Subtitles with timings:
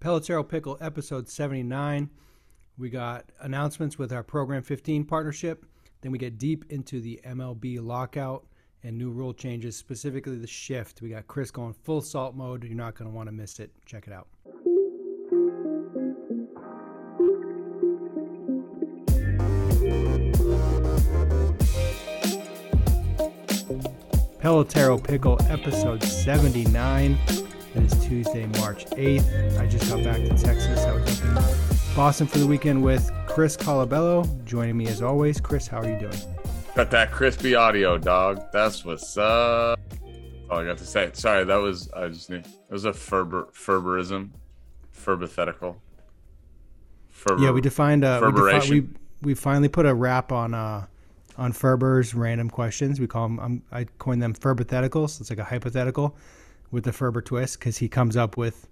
[0.00, 2.08] Pelotero Pickle episode 79.
[2.76, 5.66] We got announcements with our Program 15 partnership.
[6.02, 8.46] Then we get deep into the MLB lockout
[8.84, 11.02] and new rule changes, specifically the shift.
[11.02, 12.62] We got Chris going full salt mode.
[12.62, 13.72] You're not going to want to miss it.
[13.86, 14.28] Check it out.
[24.40, 27.18] Pelotero Pickle episode 79.
[27.74, 29.58] It is Tuesday, March 8th.
[29.58, 30.84] I just got back to Texas.
[30.84, 34.44] I was up in Boston for the weekend with Chris Colabello.
[34.44, 35.40] Joining me as always.
[35.40, 36.16] Chris, how are you doing?
[36.74, 38.50] Got that crispy audio, dog.
[38.52, 39.78] That's what's up.
[40.50, 41.10] All I got to say.
[41.12, 44.30] Sorry, that was I just knew it was a Ferber Ferberism,
[44.96, 45.76] Ferbethetical.
[47.10, 48.02] Ferber, yeah, we defined.
[48.02, 48.88] Uh, we, defi- we
[49.20, 50.86] we finally put a wrap on uh
[51.36, 52.98] on Ferber's random questions.
[52.98, 53.40] We call them.
[53.40, 55.20] Um, I coined them Ferbetheticals.
[55.20, 56.16] It's like a hypothetical
[56.70, 58.68] with the Ferber twist because he comes up with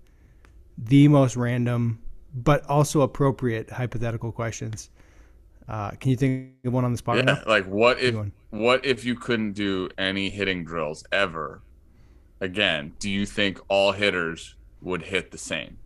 [0.79, 2.01] the most random
[2.37, 4.91] but also appropriate hypothetical questions.
[5.69, 7.17] Uh, can you think of one on the spot?
[7.17, 8.15] Yeah, right like what if
[8.51, 11.63] what if you couldn't do any hitting drills ever
[12.41, 12.93] again?
[13.01, 15.79] Do you think all hitters would hit the same,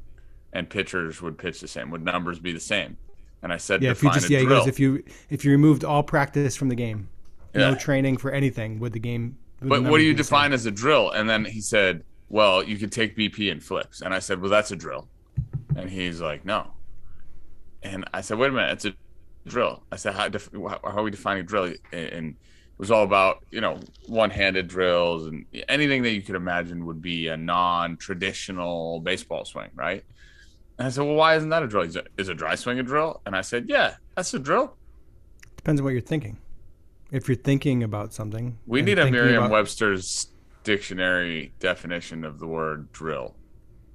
[0.53, 1.91] and pitchers would pitch the same?
[1.91, 2.99] Would numbers be the same?
[3.43, 5.83] And I said, yeah, if you just yeah, he goes if you if you removed
[5.83, 7.09] all practice from the game,
[7.55, 7.71] yeah.
[7.71, 9.39] no training for anything, would the game?
[9.63, 11.11] But what do you define as a drill?
[11.11, 14.01] And then he said, well, you could take BP and flips.
[14.01, 15.09] And I said, well, that's a drill.
[15.77, 16.73] And he's like, no.
[17.83, 18.95] And I said, wait a minute, it's a
[19.47, 19.83] drill.
[19.91, 21.75] I said, how, def- how are we defining drill?
[21.93, 22.37] And it
[22.79, 27.29] was all about, you know, one-handed drills and anything that you could imagine would be
[27.29, 30.05] a non-traditional baseball swing, right?
[30.79, 31.85] And I said, well, why isn't that a drill?
[31.85, 33.21] Is, is a dry swing a drill?
[33.27, 34.77] And I said, yeah, that's a drill.
[35.57, 36.39] Depends on what you're thinking.
[37.13, 40.29] If you're thinking about something, we need a Merriam-Webster's
[40.63, 43.35] dictionary definition of the word drill,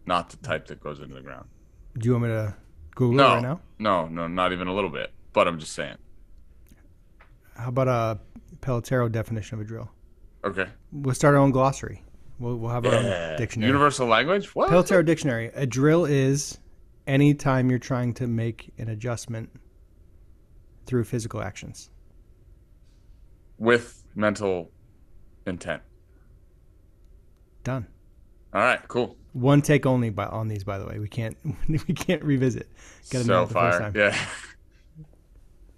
[0.05, 1.47] not the type that goes into the ground.
[1.97, 2.55] Do you want me to
[2.95, 3.61] Google no, it right now?
[3.79, 5.11] No, no, not even a little bit.
[5.31, 5.97] But I'm just saying.
[7.55, 8.19] How about a
[8.61, 9.89] Pelotero definition of a drill?
[10.43, 10.67] Okay.
[10.91, 12.03] We'll start our own glossary.
[12.39, 13.29] We'll, we'll have our yeah.
[13.31, 13.69] own dictionary.
[13.69, 14.53] Universal language?
[14.55, 14.69] What?
[14.69, 15.51] Pelotero dictionary.
[15.55, 16.57] A drill is
[17.07, 19.49] any time you're trying to make an adjustment
[20.85, 21.89] through physical actions.
[23.57, 24.71] With mental
[25.45, 25.81] intent.
[27.63, 27.87] Done.
[28.53, 29.17] All right, cool.
[29.33, 30.99] One take only by, on these, by the way.
[30.99, 32.69] We can't we can't revisit.
[33.09, 33.91] Got so fire.
[33.93, 34.17] Yeah.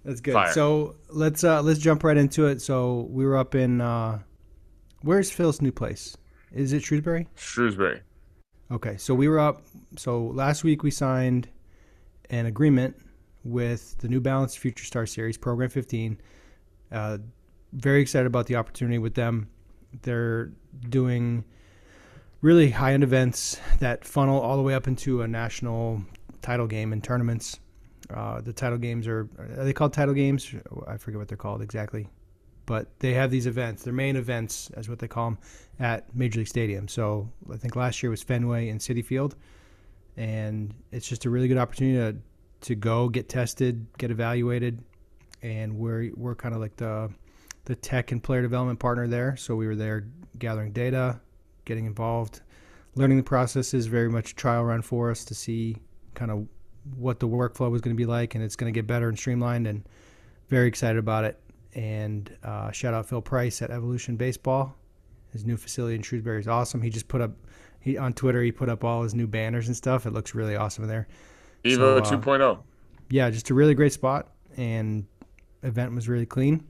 [0.04, 0.34] That's good.
[0.34, 0.52] Fire.
[0.52, 2.62] So let's uh let's jump right into it.
[2.62, 4.20] So we were up in uh
[5.02, 6.16] where's Phil's new place?
[6.52, 7.26] Is it Shrewsbury?
[7.34, 8.02] Shrewsbury.
[8.70, 9.62] Okay, so we were up.
[9.96, 11.48] So last week we signed
[12.30, 12.96] an agreement
[13.44, 16.20] with the New Balance Future Star Series Program 15.
[16.92, 17.18] Uh,
[17.72, 19.48] very excited about the opportunity with them.
[20.02, 20.52] They're
[20.88, 21.44] doing
[22.40, 26.02] really high end events that funnel all the way up into a national
[26.42, 27.58] title game and tournaments.
[28.10, 30.54] Uh, the title games are are they called title games?
[30.86, 32.08] I forget what they're called exactly,
[32.64, 33.82] but they have these events.
[33.82, 35.38] Their main events, as what they call them,
[35.78, 36.88] at Major League Stadium.
[36.88, 39.36] So I think last year was Fenway and Citi Field,
[40.16, 42.18] and it's just a really good opportunity to
[42.60, 44.82] to go get tested, get evaluated,
[45.42, 47.10] and we're we're kind of like the
[47.68, 49.36] the tech and player development partner there.
[49.36, 50.08] So we were there
[50.38, 51.20] gathering data,
[51.66, 52.40] getting involved.
[52.94, 55.76] Learning the process is very much a trial run for us to see
[56.14, 56.46] kind of
[56.96, 59.18] what the workflow was going to be like, and it's going to get better and
[59.18, 59.66] streamlined.
[59.66, 59.86] And
[60.48, 61.38] very excited about it.
[61.74, 64.74] And uh, shout out Phil Price at Evolution Baseball.
[65.30, 66.80] His new facility in Shrewsbury is awesome.
[66.80, 67.32] He just put up
[67.80, 68.42] he on Twitter.
[68.42, 70.06] He put up all his new banners and stuff.
[70.06, 71.06] It looks really awesome in there.
[71.64, 72.62] Evo so, uh, 2.0.
[73.10, 75.04] Yeah, just a really great spot, and
[75.62, 76.64] event was really clean.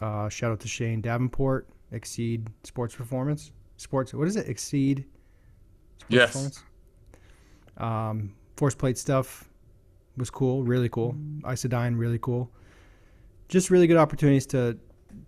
[0.00, 4.12] Uh, shout out to Shane Davenport, Exceed Sports Performance sports.
[4.12, 4.48] What is it?
[4.48, 5.06] Exceed.
[6.08, 6.62] yes.
[7.78, 9.48] Um, force plate stuff
[10.16, 11.14] was cool, really cool.
[11.42, 12.50] Isodyne, really cool.
[13.48, 14.76] Just really good opportunities to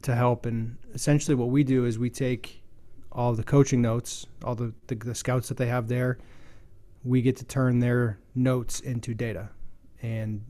[0.03, 0.47] to help.
[0.47, 2.63] And essentially, what we do is we take
[3.13, 6.19] all the coaching notes, all the, the, the scouts that they have there.
[7.03, 9.49] We get to turn their notes into data,
[10.03, 10.43] and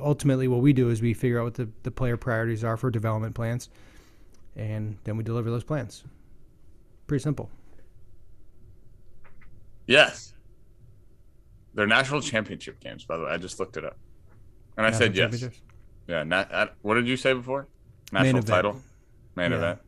[0.00, 2.90] ultimately, what we do is we figure out what the, the player priorities are for
[2.90, 3.68] development plans,
[4.56, 6.04] and then we deliver those plans.
[7.06, 7.50] Pretty simple.
[9.86, 10.34] Yes.
[11.74, 13.30] They're national championship games, by the way.
[13.30, 13.96] I just looked it up.
[14.76, 15.50] And I national said yes.
[16.06, 16.22] Yeah.
[16.24, 17.68] Nat, uh, what did you say before?
[18.12, 18.70] National main title?
[18.72, 18.84] Event.
[19.36, 19.56] Main yeah.
[19.56, 19.78] event.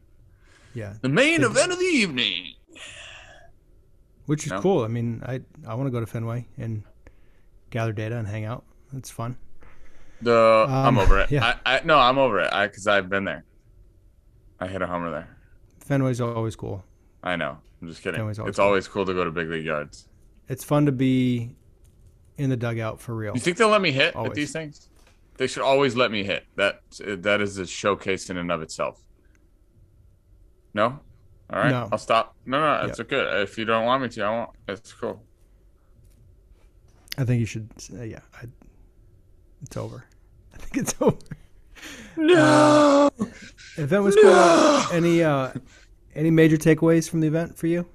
[0.75, 0.95] Yeah.
[1.01, 2.55] The main the, event of the evening.
[4.27, 4.61] Which is no?
[4.61, 4.85] cool.
[4.85, 6.85] I mean, I I want to go to Fenway and
[7.71, 8.65] gather data and hang out.
[8.97, 9.37] It's fun.
[10.23, 11.31] The um, I'm over it.
[11.31, 11.57] Yeah.
[11.65, 12.53] I, I no, I'm over it.
[12.53, 13.45] I because I've been there.
[14.59, 15.37] I hit a homer there.
[15.87, 16.85] Fenway's always cool.
[17.23, 17.59] I know.
[17.81, 18.21] I'm just kidding.
[18.21, 18.67] Always it's cool.
[18.67, 20.07] always cool to go to big league yards.
[20.49, 21.57] It's fun to be
[22.37, 23.35] in the dugout for real.
[23.35, 24.31] You think they'll let me hit Always.
[24.31, 24.89] at these things?
[25.37, 26.45] They should always let me hit.
[26.57, 29.03] That that is a showcase in and of itself.
[30.75, 31.01] No,
[31.53, 31.89] all right, No.
[31.91, 32.37] I'll stop.
[32.47, 33.43] No, no, it's good.
[33.43, 34.51] If you don't want me to, I won't.
[34.69, 35.23] It's cool.
[37.19, 37.69] I think you should.
[37.93, 38.45] Uh, yeah, I,
[39.63, 40.05] it's over.
[40.55, 41.17] I think it's over.
[42.17, 43.11] No.
[43.77, 44.97] Event was cool.
[44.97, 45.53] Any uh,
[46.15, 47.87] any major takeaways from the event for you?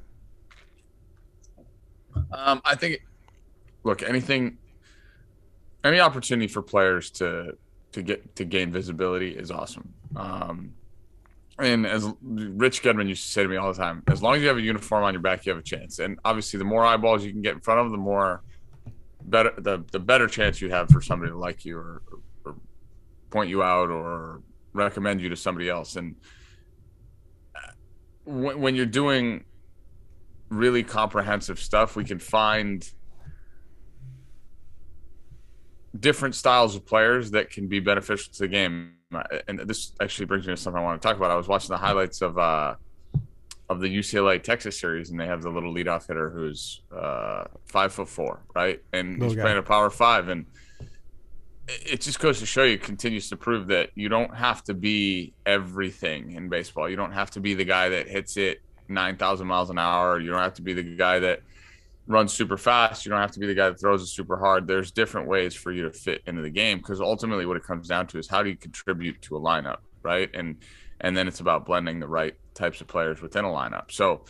[2.32, 3.06] Um, I think,
[3.84, 4.58] look, anything,
[5.84, 7.58] any opportunity for players to
[7.92, 9.94] to get to gain visibility is awesome.
[10.16, 10.74] Um,
[11.58, 14.42] and as Rich Gedman used to say to me all the time, as long as
[14.42, 16.00] you have a uniform on your back, you have a chance.
[16.00, 18.44] And obviously, the more eyeballs you can get in front of, the more
[19.26, 22.02] better the the better chance you have for somebody to like you or,
[22.46, 22.56] or
[23.30, 24.42] point you out or
[24.74, 25.96] recommend you to somebody else.
[25.96, 26.16] And
[27.56, 27.72] uh,
[28.26, 29.46] when, when you're doing
[30.50, 32.88] really comprehensive stuff, we can find
[36.00, 38.94] different styles of players that can be beneficial to the game.
[39.48, 41.32] And this actually brings me to something I want to talk about.
[41.32, 42.76] I was watching the highlights of uh,
[43.70, 47.94] of the UCLA Texas series, and they have the little leadoff hitter who's uh, five
[47.94, 49.42] foot four, right, and Little he's guy.
[49.44, 50.46] playing a power five, and
[51.68, 54.74] it it just goes to show you, continues to prove that you don't have to
[54.74, 56.90] be everything in baseball.
[56.90, 60.20] You don't have to be the guy that hits it 9,000 miles an hour.
[60.20, 61.42] You don't have to be the guy that
[62.08, 63.06] runs super fast.
[63.06, 64.68] You don't have to be the guy that throws it super hard.
[64.68, 67.88] There's different ways for you to fit into the game because ultimately what it comes
[67.88, 70.30] down to is how do you contribute to a lineup, right?
[70.34, 70.58] And
[71.02, 73.92] and then it's about blending the right types of players within a lineup.
[73.92, 74.22] So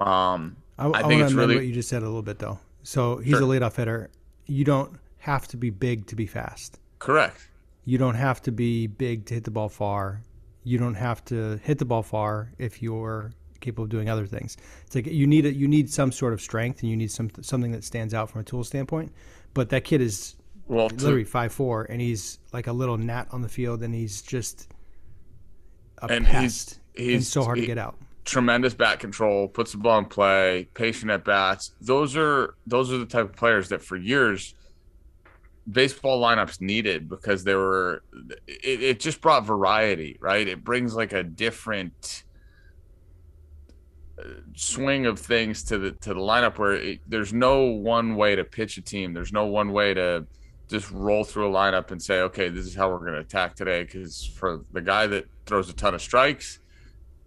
[0.00, 2.58] um I, I I, think it's really- what you just said a little bit though.
[2.82, 3.42] So he's Sure.
[3.42, 4.10] a leadoff hitter.
[4.46, 6.78] You don't have to be big to be fast.
[6.98, 7.48] correct.
[7.86, 10.22] You don't have to be big to hit the ball far.
[10.64, 14.56] You don't have to hit the ball far if you're capable of doing other things.
[14.86, 17.30] It's like you need a, you need some sort of strength and you need some
[17.42, 19.12] something that stands out from a tool standpoint.
[19.54, 20.36] But that kid is
[20.68, 24.22] Well, literally five four and he's like a little gnat on the field and he's
[24.22, 24.68] just
[26.02, 26.79] a And he's- pest.
[26.94, 27.96] He's- so hard he- to get out.
[28.24, 31.72] tremendous bat control, puts the ball in play, patient at bats.
[31.80, 34.54] Those are those are the type of players that for years
[35.70, 38.02] baseball lineups needed because they were
[38.46, 40.46] it, it just brought variety, right?
[40.48, 42.24] It brings like a different
[44.18, 44.22] uh,
[44.54, 48.44] swing of things to the to the lineup where it, there's no one way to
[48.44, 49.12] pitch a team.
[49.12, 50.26] There's no one way to
[50.68, 53.56] just roll through a lineup and say, okay, this is how we're going to attack
[53.56, 53.82] today.
[53.82, 56.59] Because for the guy that throws a ton of strikes,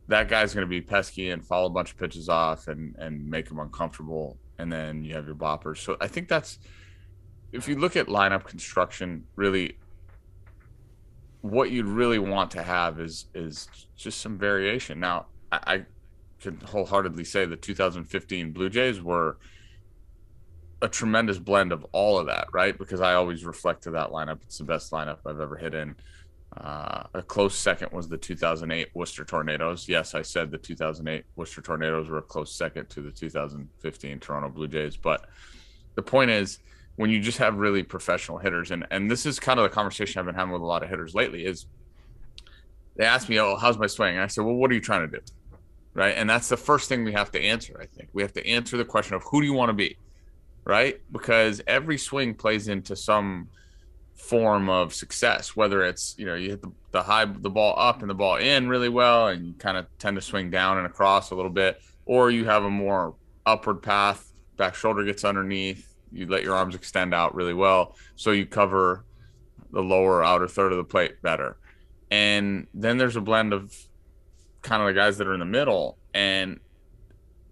[0.08, 3.30] that guy's going to be pesky and foul a bunch of pitches off and and
[3.30, 4.38] make them uncomfortable.
[4.60, 5.78] And then you have your boppers.
[5.78, 6.60] So I think that's
[7.52, 9.78] if you look at lineup construction, really,
[11.42, 15.00] what you'd really want to have is is just some variation.
[15.00, 15.86] Now, I, I
[16.42, 19.38] can wholeheartedly say the 2015 Blue Jays were
[20.82, 22.78] a tremendous blend of all of that, right?
[22.78, 24.42] Because I always reflect to that lineup.
[24.44, 25.96] It's the best lineup I've ever hit in.
[26.58, 29.90] Uh, a close second was the 2008 Worcester Tornadoes.
[29.90, 34.50] Yes, I said the 2008 Worcester Tornadoes were a close second to the 2015 Toronto
[34.50, 34.96] Blue Jays.
[34.96, 35.26] But
[35.96, 36.60] the point is,
[36.96, 40.20] when you just have really professional hitters, and and this is kind of the conversation
[40.20, 41.66] I've been having with a lot of hitters lately, is
[42.96, 45.18] they ask me, "Oh, how's my swing?" I said, "Well, what are you trying to
[45.20, 45.24] do?"
[45.96, 47.80] Right, and that's the first thing we have to answer.
[47.82, 49.98] I think we have to answer the question of who do you want to be,
[50.66, 51.00] right?
[51.12, 53.50] Because every swing plays into some
[54.24, 58.02] form of success whether it's you know you hit the, the high the ball up
[58.02, 60.86] and the ball in really well and you kind of tend to swing down and
[60.86, 63.16] across a little bit or you have a more
[63.46, 68.32] upward path back shoulder gets underneath you let your arms extend out really well so
[68.32, 69.04] you cover
[69.74, 71.58] the lower outer third of the plate better.
[72.10, 73.76] And then there's a blend of
[74.62, 76.60] kind of the guys that are in the middle and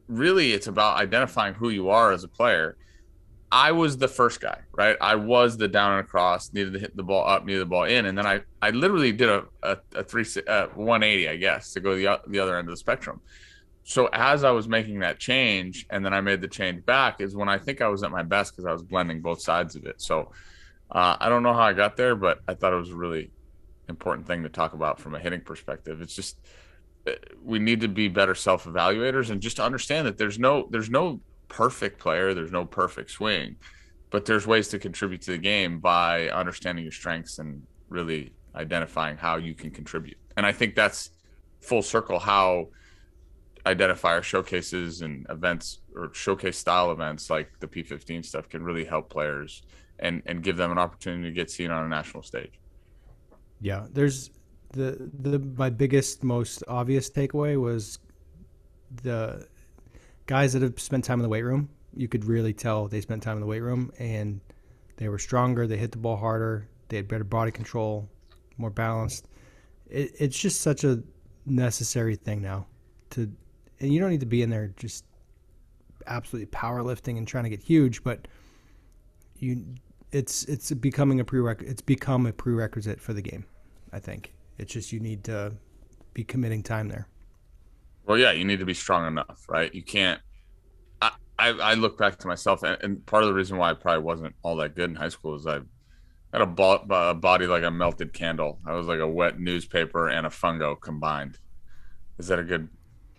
[0.08, 2.78] really it's about identifying who you are as a player
[3.52, 4.96] I was the first guy, right?
[5.02, 7.84] I was the down and across, needed to hit the ball up, needed the ball
[7.84, 11.74] in, and then I I literally did a a, a three uh, 180, I guess,
[11.74, 13.22] to go the the other end of the spectrum.
[13.84, 17.36] So as I was making that change, and then I made the change back, is
[17.36, 19.86] when I think I was at my best because I was blending both sides of
[19.86, 20.02] it.
[20.02, 20.32] So
[20.90, 23.32] uh, I don't know how I got there, but I thought it was a really
[23.90, 26.02] important thing to talk about from a hitting perspective.
[26.02, 26.40] It's just
[27.08, 27.12] uh,
[27.44, 30.90] we need to be better self evaluators and just to understand that there's no there's
[30.90, 31.20] no
[31.52, 33.58] perfect player, there's no perfect swing,
[34.10, 39.18] but there's ways to contribute to the game by understanding your strengths and really identifying
[39.18, 40.18] how you can contribute.
[40.38, 41.12] And I think that's
[41.60, 42.70] full circle how
[43.66, 49.10] identifier showcases and events or showcase style events like the P15 stuff can really help
[49.10, 49.62] players
[50.00, 52.54] and and give them an opportunity to get seen on a national stage.
[53.60, 54.32] Yeah, there's
[54.72, 58.00] the the my biggest, most obvious takeaway was
[59.04, 59.48] the
[60.26, 61.70] guys that have spent time in the weight room.
[61.96, 64.42] You could really tell they spent time in the weight room, and
[64.98, 65.66] They were stronger.
[65.66, 66.68] They hit the ball harder.
[66.90, 68.08] They had better body control,
[68.58, 69.28] more balanced.
[69.90, 71.02] It, it's just such a
[71.46, 72.68] necessary thing now
[73.12, 73.32] to,
[73.80, 75.06] and you don't need to be in there just
[76.06, 78.28] absolutely powerlifting and trying to get huge, but
[79.40, 79.66] you,
[80.12, 81.64] it's it's becoming a prereq.
[81.64, 83.46] It's become a prerequisite for the game.
[83.92, 85.54] I think it's just you need to
[86.14, 87.08] be committing time there.
[88.06, 89.74] Well, yeah, you need to be strong enough, right?
[89.74, 90.20] You can't.
[91.02, 93.74] I I, I look back to myself, and, and, part of the reason why I
[93.74, 95.60] probably wasn't all that good in high school is I
[96.34, 98.60] had a, bo- a body like a melted candle.
[98.66, 101.38] I was like a wet newspaper and a fungo combined.
[102.18, 102.70] Is that a good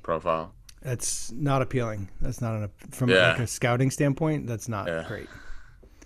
[0.02, 0.54] profile?
[0.82, 2.08] That's not appealing.
[2.20, 3.30] That's not an, from yeah.
[3.30, 4.46] like a scouting standpoint.
[4.46, 5.04] That's not yeah.
[5.06, 5.28] great.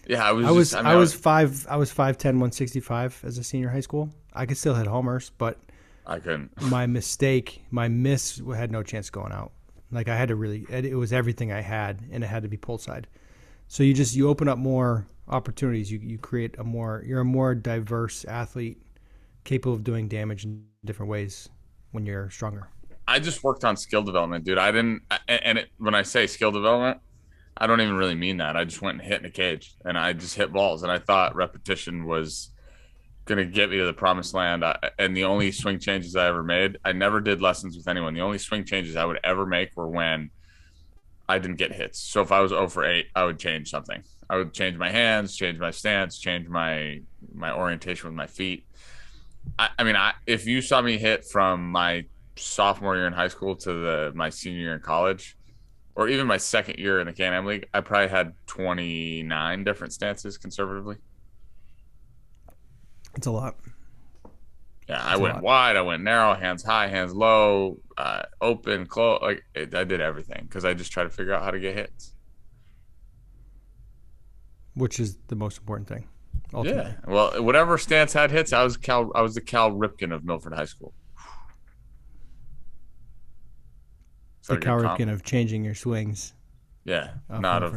[0.07, 0.47] Yeah, I was.
[0.47, 0.71] I was.
[0.71, 1.67] Just, I, mean, I, was five.
[1.69, 4.11] I was five ten, one sixty five as a senior high school.
[4.35, 5.59] I could still hit homers, but
[6.07, 6.61] I couldn't.
[6.71, 9.53] my mistake, my miss, had no chance going out.
[9.91, 10.67] Like I had to really.
[10.69, 13.07] It was everything I had, and it had to be pull side.
[13.69, 15.91] So you just you open up more opportunities.
[15.91, 17.03] You you create a more.
[17.07, 18.83] You're a more diverse athlete,
[19.45, 21.49] capable of doing damage in different ways
[21.93, 22.69] when you're stronger.
[23.09, 24.59] I just worked on skill development, dude.
[24.59, 25.03] I didn't.
[25.29, 27.01] And it, when I say skill development,
[27.57, 28.57] I don't even really mean that.
[28.57, 30.83] I just went and hit in a cage and I just hit balls.
[30.83, 32.51] And I thought repetition was
[33.27, 34.65] going to get me to the promised land.
[34.65, 38.15] I, and the only swing changes I ever made, I never did lessons with anyone.
[38.15, 40.31] The only swing changes I would ever make were when
[41.29, 41.99] I didn't get hits.
[42.01, 44.03] So if I was oh over eight, I would change something.
[44.31, 47.01] I would change my hands, change my stance, change my
[47.35, 48.65] my orientation with my feet.
[49.59, 52.07] I, I mean, I, if you saw me hit from my
[52.37, 55.37] sophomore year in high school to the my senior year in college,
[55.95, 60.39] or even my second year in the Can-Am League, I probably had 29 different stances
[60.39, 60.97] conservatively.
[63.17, 63.57] It's a lot.
[64.89, 69.21] Yeah, I went wide, I went narrow, hands high, hands low, uh, open, close.
[69.21, 71.75] Like it, I did everything because I just try to figure out how to get
[71.75, 72.15] hits.
[74.75, 76.07] Which is the most important thing.
[76.55, 76.93] Ultimately.
[76.93, 77.13] Yeah.
[77.13, 79.11] Well, whatever stance had hits, I was Cal.
[79.15, 80.93] I was the Cal Ripken of Milford High School.
[84.47, 86.35] the Cal Ripken of changing your swings.
[86.85, 87.73] Yeah, not of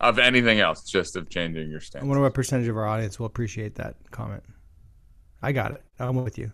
[0.00, 2.04] of anything else, just of changing your stance.
[2.04, 4.44] I wonder what percentage of our audience will appreciate that comment.
[5.42, 5.82] I got it.
[5.98, 6.52] I'm with you.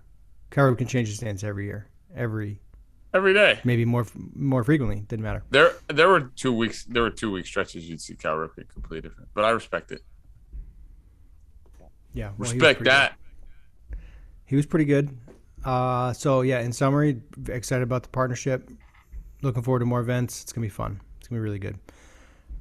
[0.51, 2.61] Cal Ripken change his stance every year, every
[3.13, 5.01] every day, maybe more more frequently.
[5.01, 5.43] Didn't matter.
[5.51, 6.85] There there were two weeks.
[6.85, 10.03] There were two week stretches you'd see Cal Ripken completely different, but I respect it.
[12.13, 13.15] Yeah, well, respect that.
[13.91, 13.99] Good.
[14.47, 15.17] He was pretty good.
[15.65, 18.71] Uh, so yeah, in summary, excited about the partnership
[19.43, 20.43] looking forward to more events.
[20.43, 21.01] It's gonna be fun.
[21.19, 21.79] It's gonna be really good.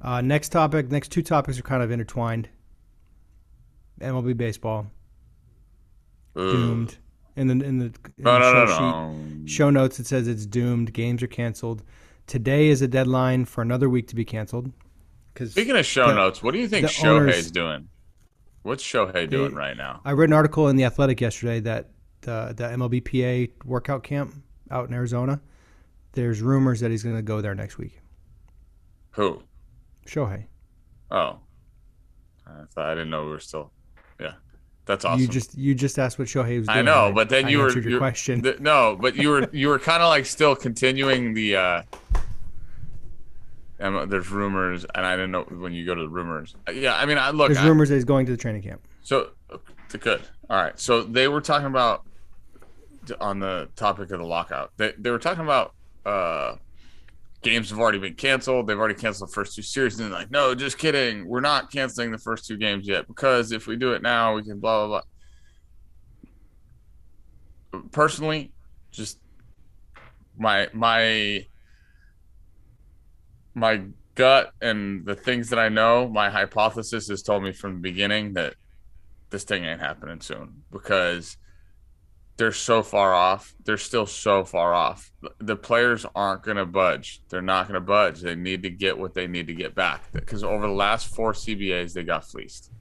[0.04, 0.90] Uh, next topic.
[0.90, 2.48] Next two topics are kind of intertwined.
[4.00, 4.86] MLB baseball.
[6.34, 6.98] Doomed.
[7.36, 10.92] In the in the, in the show, sheet, show notes, it says it's doomed.
[10.92, 11.82] Games are canceled.
[12.26, 14.70] Today is a deadline for another week to be canceled.
[15.32, 17.88] Because speaking of show the, notes, what do you think Shohei's owners, doing?
[18.62, 20.00] What's Shohei doing right now?
[20.04, 24.32] I read an article in the Athletic yesterday that the the MLBPA workout camp
[24.70, 25.40] out in Arizona
[26.14, 28.00] there's rumors that he's going to go there next week.
[29.12, 29.42] Who?
[30.06, 30.46] Shohei.
[31.10, 31.38] Oh,
[32.46, 33.72] I thought I didn't know we were still.
[34.20, 34.34] Yeah,
[34.86, 35.20] that's awesome.
[35.20, 36.78] You just you just asked what Shohei was doing.
[36.78, 38.42] I know, but then I you were your question.
[38.42, 41.56] The, no, but you were you were kind of like still continuing the.
[41.56, 41.82] uh
[43.78, 46.54] and there's rumors, and I didn't know when you go to the rumors.
[46.72, 47.48] Yeah, I mean, I look.
[47.48, 48.86] There's I, rumors that he's going to the training camp.
[49.02, 49.30] So,
[50.00, 50.22] good.
[50.48, 50.78] All right.
[50.78, 52.06] So they were talking about
[53.20, 54.72] on the topic of the lockout.
[54.76, 55.74] They they were talking about
[56.06, 56.56] uh,
[57.44, 58.66] games have already been canceled.
[58.66, 59.98] They've already canceled the first two series.
[59.98, 61.28] And they're like, no, just kidding.
[61.28, 64.42] We're not canceling the first two games yet because if we do it now, we
[64.42, 65.02] can blah, blah,
[67.70, 67.82] blah.
[67.92, 68.52] Personally,
[68.90, 69.18] just
[70.36, 71.46] my, my,
[73.54, 73.82] my
[74.14, 78.34] gut and the things that I know, my hypothesis has told me from the beginning
[78.34, 78.54] that
[79.30, 81.36] this thing ain't happening soon because
[82.36, 83.54] they're so far off.
[83.64, 85.12] They're still so far off.
[85.38, 87.22] The players aren't going to budge.
[87.28, 88.20] They're not going to budge.
[88.20, 91.32] They need to get what they need to get back because over the last four
[91.32, 92.72] CBAs, they got fleeced.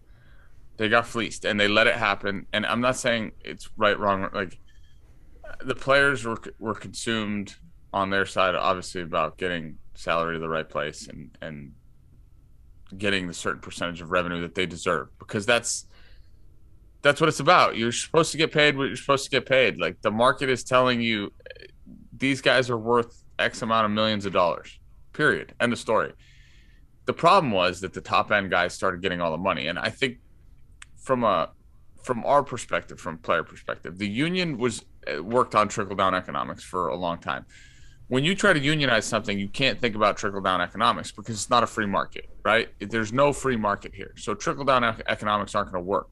[0.78, 2.48] They got fleeced and they let it happen.
[2.52, 4.28] And I'm not saying it's right, wrong.
[4.34, 4.60] Like
[5.64, 7.56] the players were were consumed
[7.94, 11.74] on their side, obviously, about getting salary to the right place and and
[12.98, 15.88] getting the certain percentage of revenue that they deserve because that's
[17.04, 17.78] that's what it's about.
[17.78, 19.78] You're supposed to get paid what you're supposed to get paid.
[19.78, 21.32] Like the market is telling you
[22.18, 24.80] these guys are worth X amount of millions of dollars.
[25.12, 25.54] Period.
[25.60, 26.14] End of story.
[27.06, 29.68] The problem was that the top end guys started getting all the money.
[29.68, 30.18] And I think
[30.96, 31.52] from a
[32.02, 36.64] from our perspective, from player perspective, the union was uh, worked on trickle down economics
[36.64, 37.46] for a long time.
[38.08, 41.50] when you try to unionize something, you can't think about trickle down economics because it's
[41.50, 42.70] not a free market, right?
[42.80, 44.14] There's no free market here.
[44.18, 46.10] So trickle down economics aren't going to work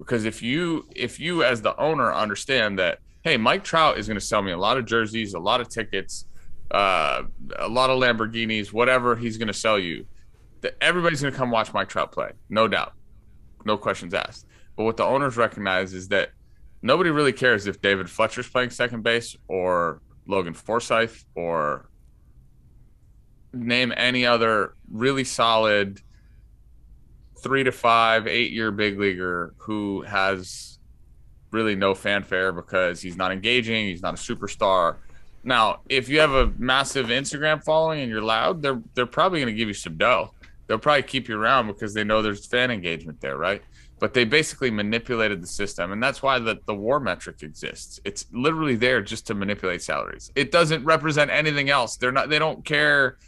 [0.00, 4.18] because if you if you as the owner understand that hey, Mike Trout is going
[4.18, 6.24] to sell me a lot of jerseys, a lot of tickets,
[6.70, 7.22] uh,
[7.58, 10.06] a lot of Lamborghinis, whatever he's going to sell you,
[10.62, 12.94] that everybody's going to come watch Mike Trout play, no doubt,
[13.66, 14.46] no questions asked.
[14.74, 16.30] But what the owners recognize is that
[16.80, 21.90] nobody really cares if David Fletcher's playing second base or Logan Forsythe or
[23.52, 26.00] name any other really solid
[27.42, 30.78] three to five, eight year big leaguer who has
[31.50, 34.96] really no fanfare because he's not engaging, he's not a superstar.
[35.42, 39.52] Now, if you have a massive Instagram following and you're loud, they're they're probably going
[39.52, 40.32] to give you some dough.
[40.66, 43.62] They'll probably keep you around because they know there's fan engagement there, right?
[43.98, 48.00] But they basically manipulated the system, and that's why the, the WAR metric exists.
[48.04, 50.30] It's literally there just to manipulate salaries.
[50.36, 51.96] It doesn't represent anything else.
[51.96, 52.28] They're not.
[52.28, 53.18] They don't care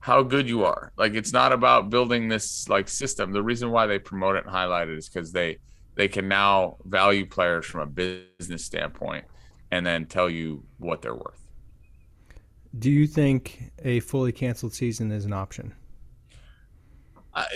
[0.00, 0.92] how good you are.
[0.96, 3.32] Like it's not about building this like system.
[3.32, 5.58] The reason why they promote it and highlight it is because they
[5.94, 9.24] they can now value players from a business standpoint
[9.70, 11.48] and then tell you what they're worth.
[12.78, 15.74] Do you think a fully canceled season is an option?
[17.34, 17.46] I,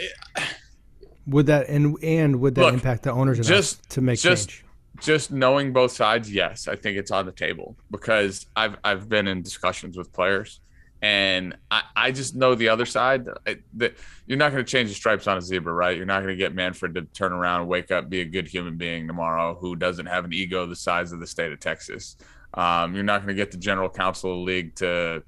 [1.27, 4.65] would that and and would that look, impact the owners just to make just, change?
[5.01, 9.29] Just knowing both sides, yes, I think it's on the table because I've I've been
[9.29, 10.61] in discussions with players
[11.03, 13.27] and I, I just know the other side
[13.75, 15.97] that you're not going to change the stripes on a zebra, right?
[15.97, 18.77] You're not going to get Manfred to turn around wake up, be a good human
[18.77, 22.17] being tomorrow who doesn't have an ego the size of the state of Texas.
[22.55, 25.25] Um, you're not going to get the general counsel of the league to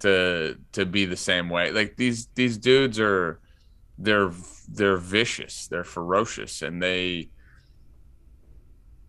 [0.00, 1.70] to to be the same way.
[1.70, 3.40] Like these these dudes are
[3.98, 4.32] they're
[4.68, 7.28] they're vicious, they're ferocious, and they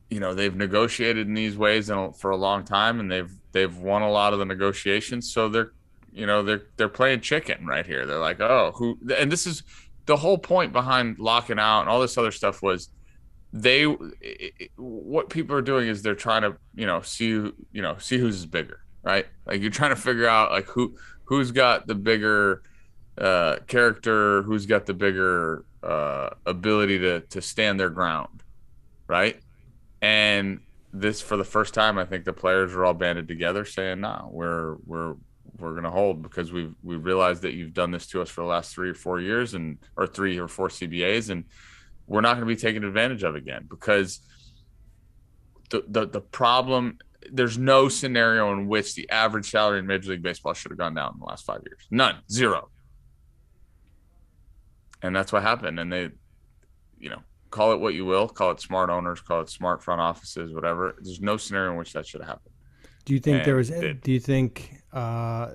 [0.10, 1.89] you know they've negotiated in these ways
[2.20, 5.32] for a long time, and they've they've won a lot of the negotiations.
[5.32, 5.72] So they're
[6.13, 8.06] you know, they're they're playing chicken right here.
[8.06, 8.98] They're like, oh, who?
[9.18, 9.63] And this is
[10.06, 12.89] the whole point behind locking out and all this other stuff was
[13.53, 13.86] they
[14.22, 18.18] it, what people are doing is they're trying to you know see you know see
[18.18, 22.64] who's bigger right like you're trying to figure out like who who's got the bigger
[23.18, 28.44] uh character who's got the bigger uh ability to to stand their ground
[29.07, 29.40] right
[30.01, 30.62] and
[30.94, 34.09] this for the first time i think the players are all banded together saying no
[34.09, 35.16] nah, we're we're
[35.58, 38.42] we're going to hold because we've we realized that you've done this to us for
[38.42, 41.46] the last three or four years and or three or four CBAs and
[42.08, 44.20] we're not going to be taken advantage of again because
[45.70, 46.98] the, the the problem
[47.32, 50.96] there's no scenario in which the average salary in Major League Baseball should have gone
[50.96, 51.88] down in the last five years.
[51.92, 52.70] None, zero.
[55.01, 55.80] And that's what happened.
[55.80, 56.10] And they,
[57.00, 60.01] you know, call it what you will, call it smart owners, call it smart front
[60.01, 60.96] offices, whatever.
[61.00, 62.50] There's no scenario in which that should have happened.
[63.05, 63.70] Do you think and there was?
[63.70, 65.51] Do you think uh,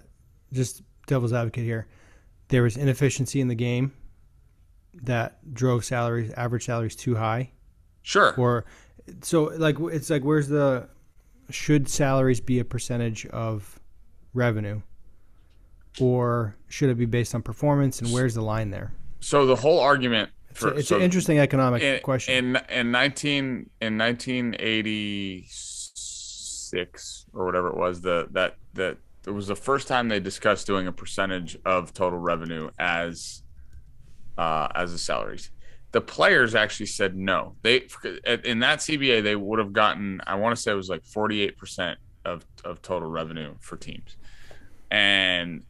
[0.52, 1.86] just devil's advocate here,
[2.48, 3.92] there was inefficiency in the game
[5.02, 7.50] that drove salaries, average salaries too high.
[8.02, 8.34] Sure.
[8.36, 8.64] Or
[9.22, 10.88] so like it's like where's the
[11.50, 13.80] should salaries be a percentage of
[14.34, 14.80] revenue
[16.00, 18.92] or should it be based on performance and where's the line there?
[19.20, 22.56] So the whole argument for, it's, a, it's so an interesting economic in, question.
[22.56, 23.96] In in 19 in
[26.72, 30.66] 1986 or whatever it was the that that it was the first time they discussed
[30.66, 33.42] doing a percentage of total revenue as
[34.38, 35.50] uh, as the salaries.
[35.92, 37.56] The players actually said no.
[37.62, 37.86] They
[38.44, 41.96] in that CBA they would have gotten I want to say it was like 48%
[42.24, 44.16] of of total revenue for teams.
[44.90, 45.64] And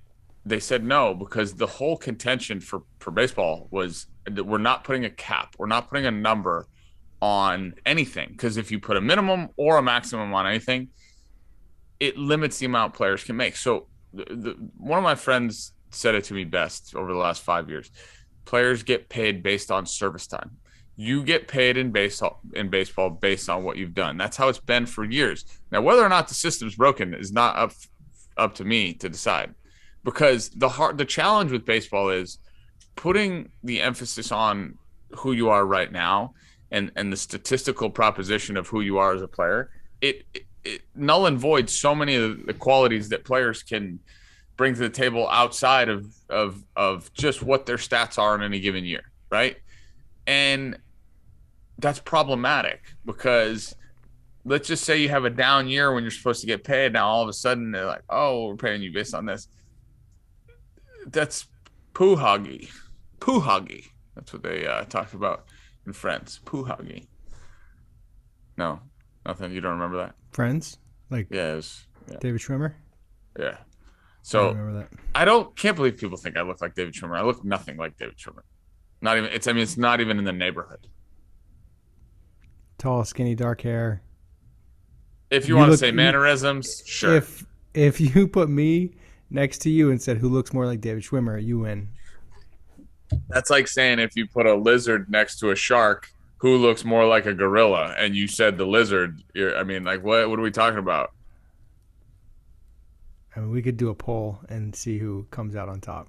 [0.45, 5.05] they said no because the whole contention for for baseball was that we're not putting
[5.05, 6.67] a cap, we're not putting a number
[7.27, 10.89] on anything because if you put a minimum or a maximum on anything,
[11.99, 13.57] it limits the amount players can make.
[13.57, 17.43] So the, the, one of my friends said it to me best over the last
[17.43, 17.91] five years.
[18.45, 20.53] Players get paid based on service time.
[20.95, 24.17] You get paid in baseball in baseball based on what you've done.
[24.17, 25.45] That's how it's been for years.
[25.73, 27.73] Now, whether or not the system's broken is not up
[28.37, 29.53] up to me to decide,
[30.05, 32.39] because the hard the challenge with baseball is
[32.95, 34.79] putting the emphasis on
[35.19, 36.33] who you are right now
[36.71, 39.71] and and the statistical proposition of who you are as a player.
[40.01, 44.01] It, it it null and void so many of the qualities that players can
[44.57, 48.61] bring to the table outside of of of just what their stats are in any
[48.61, 49.57] given year, right?
[50.27, 50.79] And
[51.79, 53.75] that's problematic because
[54.45, 56.93] let's just say you have a down year when you're supposed to get paid.
[56.93, 59.49] Now all of a sudden they're like, "Oh, we're paying you based on this."
[61.07, 61.47] That's
[61.95, 62.71] poo hoggy,
[63.21, 63.85] poo hoggy.
[64.17, 65.47] That's what they uh, talked about
[65.87, 66.41] in Friends.
[66.45, 67.07] Poo hoggy.
[68.57, 68.81] No,
[69.25, 69.53] Nothing.
[69.53, 70.15] You don't remember that?
[70.33, 70.79] Friends,
[71.11, 72.17] like yeah, was yeah.
[72.21, 72.75] David Schwimmer.
[73.39, 73.57] Yeah.
[74.23, 74.89] So remember that.
[75.15, 77.19] I don't can't believe people think I look like David Schwimmer.
[77.19, 78.43] I look nothing like David Schwimmer.
[79.01, 80.87] Not even it's I mean it's not even in the neighborhood.
[82.79, 84.03] Tall, skinny, dark hair.
[85.31, 87.17] If you, You want to look- say you- mannerisms, sure.
[87.17, 87.45] If
[87.75, 88.93] if you put me
[89.31, 91.89] next to you and said who looks more like David Schwimmer, you win.
[93.29, 97.07] That's like saying if you put a lizard next to a shark, who looks more
[97.07, 99.23] like a gorilla, and you said the lizard.
[99.35, 100.29] You're, I mean, like what?
[100.29, 101.13] What are we talking about?
[103.35, 106.09] I mean, we could do a poll and see who comes out on top.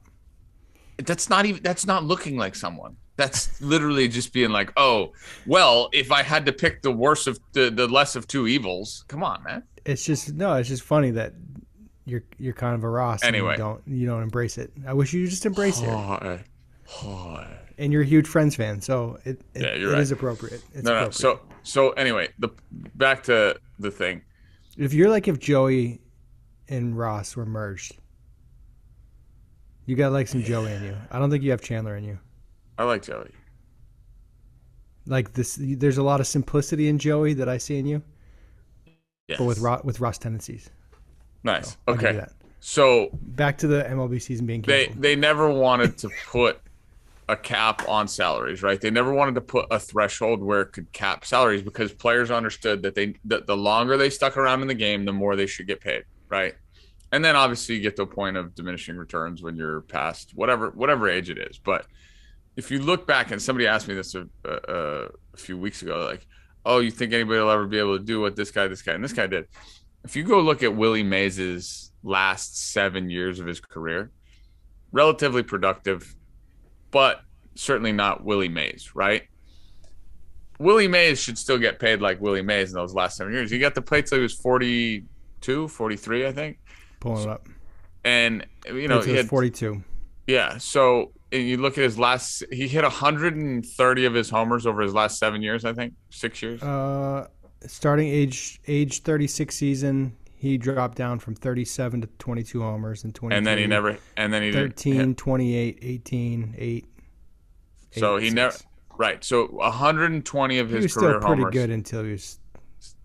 [0.97, 1.63] That's not even.
[1.63, 2.97] That's not looking like someone.
[3.17, 5.13] That's literally just being like, oh,
[5.47, 9.05] well, if I had to pick the worst of the, the less of two evils,
[9.07, 9.63] come on, man.
[9.86, 11.33] It's just no, it's just funny that
[12.05, 13.23] you're you're kind of a Ross.
[13.23, 13.53] and Anyway.
[13.53, 14.71] you don't you don't embrace it.
[14.86, 15.89] I wish you just embrace it.
[15.89, 16.39] Oh,
[16.88, 17.47] Hi.
[17.78, 20.02] And you're a huge Friends fan, so it it, Yeah, you're it right.
[20.02, 20.63] is appropriate.
[20.73, 20.97] It's No, no.
[20.97, 21.13] appropriate.
[21.15, 22.50] So, so anyway, the
[22.95, 24.21] back to the thing.
[24.78, 26.02] if you're like if Joey
[26.69, 27.97] and Ross were merged,
[29.86, 30.95] you got like some Joey in you.
[31.12, 32.17] I don't think you have Chandler in you.
[32.78, 33.32] I like Joey.
[35.06, 38.02] Like this, there's a lot of simplicity in Joey that I see in you,
[39.28, 39.38] Yes.
[39.39, 40.69] but with Ross, with Ross tendencies.
[41.43, 41.78] nice.
[41.88, 42.26] You Okay.
[42.60, 46.60] So Back to the MLB season being they they never wanted to put
[47.30, 48.80] a cap on salaries, right?
[48.80, 52.82] They never wanted to put a threshold where it could cap salaries because players understood
[52.84, 55.68] that they that the longer they stuck around in the game, the more they should
[55.68, 56.56] get paid, right?
[57.12, 60.72] And then obviously you get to a point of diminishing returns when you're past whatever
[60.72, 61.58] whatever age it is.
[61.58, 61.86] But
[62.56, 66.06] if you look back, and somebody asked me this a, a, a few weeks ago,
[66.06, 66.26] like,
[66.66, 68.94] "Oh, you think anybody will ever be able to do what this guy, this guy,
[68.94, 69.48] and this guy did?"
[70.04, 74.12] If you go look at Willie Mays's last seven years of his career,
[74.92, 76.16] relatively productive,
[76.91, 77.21] but
[77.56, 79.23] certainly not Willie Mays, right?
[80.60, 83.52] Willie Mays should still get paid like Willie Mays in those last seven years.
[83.52, 86.60] He got to play till he was 42, 43, I think.
[87.00, 87.47] Pulling it up.
[88.04, 89.84] And, you know, he had 42.
[90.26, 90.58] yeah.
[90.58, 94.93] So and you look at his last, he hit 130 of his homers over his
[94.93, 96.62] last seven years, I think, six years.
[96.63, 97.28] Uh,
[97.65, 103.36] starting age age 36 season, he dropped down from 37 to 22 homers and 20.
[103.36, 105.17] and then he never, and then he didn't 13, hit.
[105.17, 106.86] 28, 18, 8.
[107.91, 108.36] So eight, he six.
[108.36, 108.56] never,
[108.97, 109.23] right.
[109.23, 111.54] So 120 of his He was career still pretty homers.
[111.54, 112.39] good until he was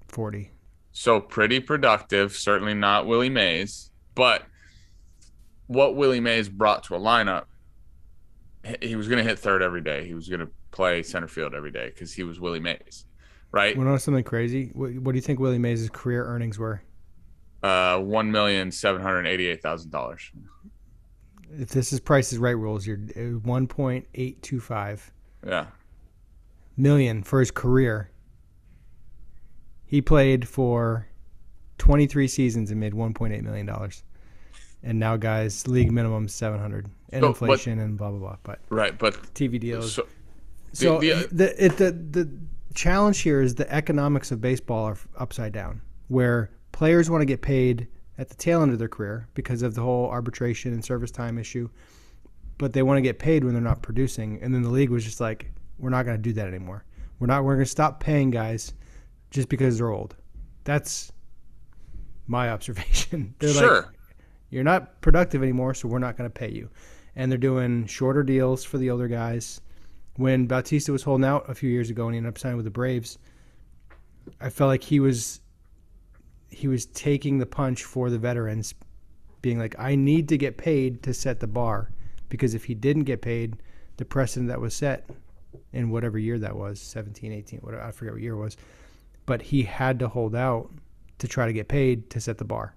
[0.09, 0.51] 40.
[0.93, 2.37] So pretty productive.
[2.37, 4.43] Certainly not Willie Mays, but
[5.69, 7.45] what Willie Mays brought to a lineup,
[8.83, 10.07] he- was going to hit third every day.
[10.07, 13.07] He was going to play center field every day because he was Willie Mays,
[13.53, 13.75] right?
[13.75, 14.71] Want to know something crazy?
[14.75, 16.83] What, what do you think Willie Mays' career earnings were?
[17.63, 20.31] Uh, one million seven hundred eighty-eight thousand dollars.
[21.59, 25.01] If this is Price is Right rules, you're uh, 1.825
[25.47, 25.67] Yeah,
[26.77, 28.11] million for his career.
[29.85, 31.07] He played for
[31.79, 34.03] 23 seasons and made 1.8 million dollars.
[34.83, 38.37] And now, guys, league minimum 700 and So, but- inflation and blah blah blah.
[38.43, 38.99] But right.
[38.99, 39.93] But TV deals.
[39.93, 40.07] so
[40.73, 42.31] So the- the the, it, the the
[42.75, 47.43] challenge here is the economics of baseball are upside down, where players want to get
[47.43, 51.11] paid at the tail end of their career because of the whole arbitration and service
[51.11, 51.69] time issue,
[52.59, 54.39] but they want to get paid when they're not producing.
[54.43, 56.85] And then the league was just like, we're not going to do that anymore.
[57.19, 57.45] We're not.
[57.45, 58.75] We're going to stop paying guys
[59.31, 60.17] just because they're old.
[60.65, 61.13] That's
[62.27, 63.35] my observation.
[63.39, 63.93] They're like, sure.
[64.51, 66.69] you're not productive anymore, so we're not going to pay you.
[67.15, 69.61] And they're doing shorter deals for the older guys.
[70.17, 72.65] When Bautista was holding out a few years ago and he ended up signing with
[72.65, 73.19] the Braves,
[74.41, 75.42] I felt like he was
[76.53, 78.75] he was taking the punch for the veterans,
[79.41, 81.91] being like, I need to get paid to set the bar.
[82.29, 83.57] Because if he didn't get paid,
[83.97, 85.09] the precedent that was set
[85.73, 88.57] in whatever year that was, 17, 18, whatever, I forget what year it was,
[89.27, 90.71] but he had to hold out
[91.19, 92.75] to try to get paid to set the bar.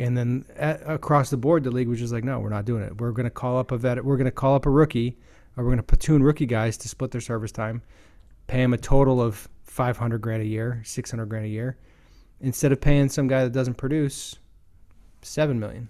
[0.00, 2.82] And then at, across the board, the league was just like, no, we're not doing
[2.82, 3.00] it.
[3.00, 4.04] We're going to call up a vet.
[4.04, 5.18] We're going to call up a rookie,
[5.56, 7.82] or we're going to platoon rookie guys to split their service time,
[8.46, 11.76] pay them a total of five hundred grand a year, six hundred grand a year,
[12.40, 14.36] instead of paying some guy that doesn't produce
[15.22, 15.88] seven million.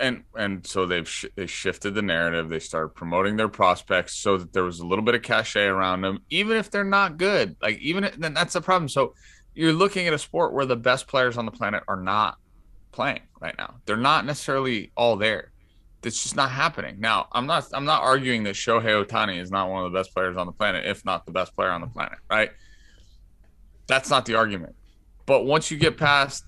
[0.00, 2.48] and and so they've sh- they shifted the narrative.
[2.48, 6.02] They started promoting their prospects so that there was a little bit of cachet around
[6.02, 7.56] them, even if they're not good.
[7.60, 8.88] Like even then that's the problem.
[8.88, 9.14] So
[9.54, 12.36] you're looking at a sport where the best players on the planet are not
[12.92, 13.74] playing right now.
[13.86, 15.52] They're not necessarily all there.
[16.02, 16.96] It's just not happening.
[16.98, 20.12] Now, I'm not I'm not arguing that Shohei Ohtani is not one of the best
[20.14, 22.50] players on the planet, if not the best player on the planet, right?
[23.86, 24.74] That's not the argument.
[25.26, 26.44] But once you get past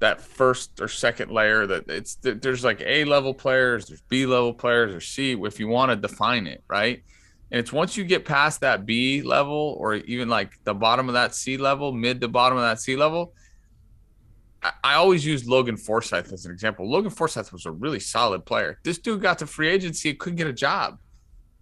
[0.00, 4.52] that first or second layer that it's there's like A level players, there's B level
[4.52, 7.02] players, or C if you want to define it, right?
[7.50, 11.14] And it's once you get past that B level or even like the bottom of
[11.14, 13.34] that C level, mid to bottom of that C level,
[14.82, 16.88] I, always use Logan Forsythe as an example.
[16.88, 18.78] Logan Forsythe was a really solid player.
[18.84, 20.98] This dude got to free agency, couldn't get a job.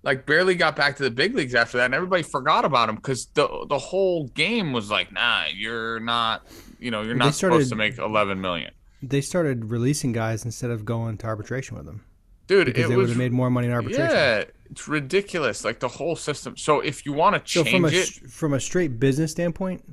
[0.02, 2.94] Like barely got back to the big leagues after that, and everybody forgot about him
[2.96, 6.46] because the the whole game was like, nah, you're not,
[6.78, 8.70] you know, you're not supposed to make 11 million,
[9.02, 12.02] They started releasing guys instead of going to arbitration with them
[12.46, 12.66] dude.
[12.66, 14.06] because it they would have made more money in arbitration.
[14.10, 15.64] yeah, it's ridiculous.
[15.66, 16.56] Like the whole system.
[16.56, 19.84] So if you want to So change from a it, from a straight business standpoint,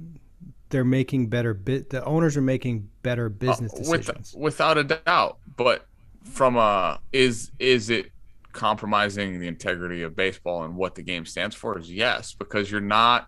[0.70, 1.90] they're making better bit.
[1.90, 4.34] The owners are making better business Uh, with, decisions.
[4.38, 5.40] without a doubt.
[5.58, 5.86] But
[6.24, 8.12] from a is is it
[8.58, 11.78] compromising the integrity of baseball and what the game stands for?
[11.78, 13.28] Is yes, because you're not.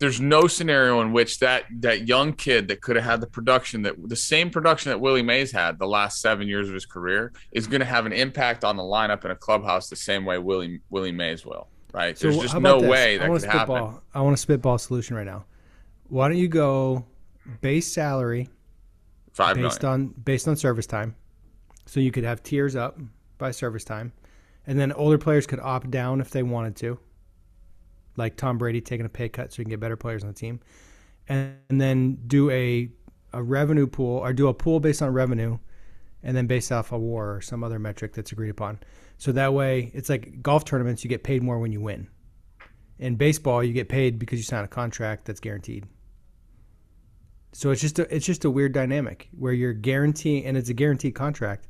[0.00, 3.82] There's no scenario in which that that young kid that could have had the production
[3.82, 7.32] that the same production that Willie Mays had the last seven years of his career
[7.52, 10.38] is going to have an impact on the lineup in a clubhouse the same way
[10.38, 11.68] Willie Willie Mays will.
[11.92, 12.14] Right?
[12.14, 12.90] There's just no this?
[12.90, 13.76] way I that wanna could happen.
[13.76, 14.02] spitball.
[14.14, 15.46] I want a spitball solution right now.
[16.08, 17.04] Why don't you go
[17.60, 18.48] base salary
[19.32, 20.00] Five based million.
[20.00, 21.16] on based on service time,
[21.86, 22.98] so you could have tiers up
[23.38, 24.12] by service time,
[24.66, 26.98] and then older players could opt down if they wanted to,
[28.16, 30.34] like Tom Brady taking a pay cut so you can get better players on the
[30.34, 30.60] team,
[31.28, 32.90] and, and then do a
[33.32, 35.58] a revenue pool or do a pool based on revenue,
[36.22, 38.78] and then based off a WAR or some other metric that's agreed upon.
[39.18, 41.04] So that way, it's like golf tournaments.
[41.04, 42.08] You get paid more when you win.
[42.98, 45.86] In baseball, you get paid because you sign a contract that's guaranteed.
[47.52, 50.74] So it's just a it's just a weird dynamic where you're guaranteeing and it's a
[50.74, 51.68] guaranteed contract.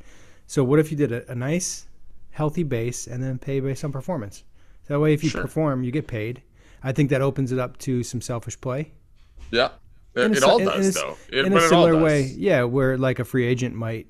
[0.49, 1.87] So what if you did a, a nice,
[2.31, 4.43] healthy base and then pay based on performance?
[4.87, 5.43] That way, if you Sure.
[5.43, 6.43] perform, you get paid.
[6.83, 8.93] I think that opens it up to some selfish play.
[9.51, 9.69] Yeah.
[10.17, 11.17] In a It si- all in- in does though.
[11.31, 14.09] It, in a similar way, yeah, where like a free agent might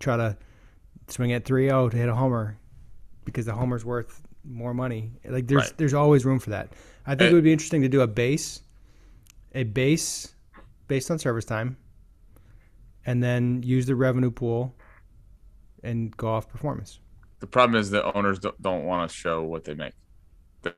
[0.00, 0.36] try to
[1.08, 2.56] swing at 3-0 to hit a homer
[3.26, 5.12] because the homer's worth more money.
[5.28, 5.76] Like there's Right.
[5.76, 6.72] there's always room for that.
[7.06, 8.62] I think it, It- would be interesting to do a base,
[9.54, 10.34] a base
[10.88, 11.76] based on service time,
[13.04, 14.74] and then use the revenue pool
[15.84, 17.00] and go off performance.
[17.40, 19.92] The problem is that owners don't, don't want to show what they make.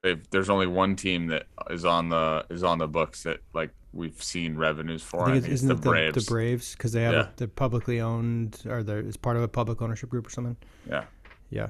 [0.03, 3.71] They've, there's only one team that is on the is on the books that like
[3.93, 5.23] we've seen revenues for.
[5.23, 6.27] I think, I it's, think it's isn't the it the Braves.
[6.27, 7.29] the Braves because they have Yeah.
[7.37, 10.57] they're publicly owned or they're it's part of a public ownership group or something.
[10.89, 11.05] Yeah,
[11.51, 11.69] Yeah.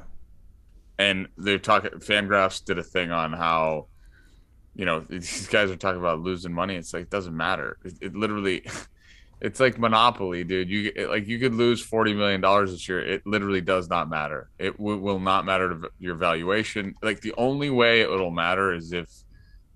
[0.98, 1.90] and they're talking.
[2.00, 3.88] Fangraphs did a thing on how,
[4.74, 6.74] you know, these guys are talking about losing money.
[6.76, 7.76] It's like it doesn't matter.
[7.84, 8.64] It, it literally,
[9.40, 10.70] it's like Monopoly, dude.
[10.70, 13.00] You it, like you could lose forty million dollars this year.
[13.00, 14.50] It literally does not matter.
[14.58, 16.94] It w- will not matter to your valuation.
[17.02, 19.10] Like the only way it will matter is if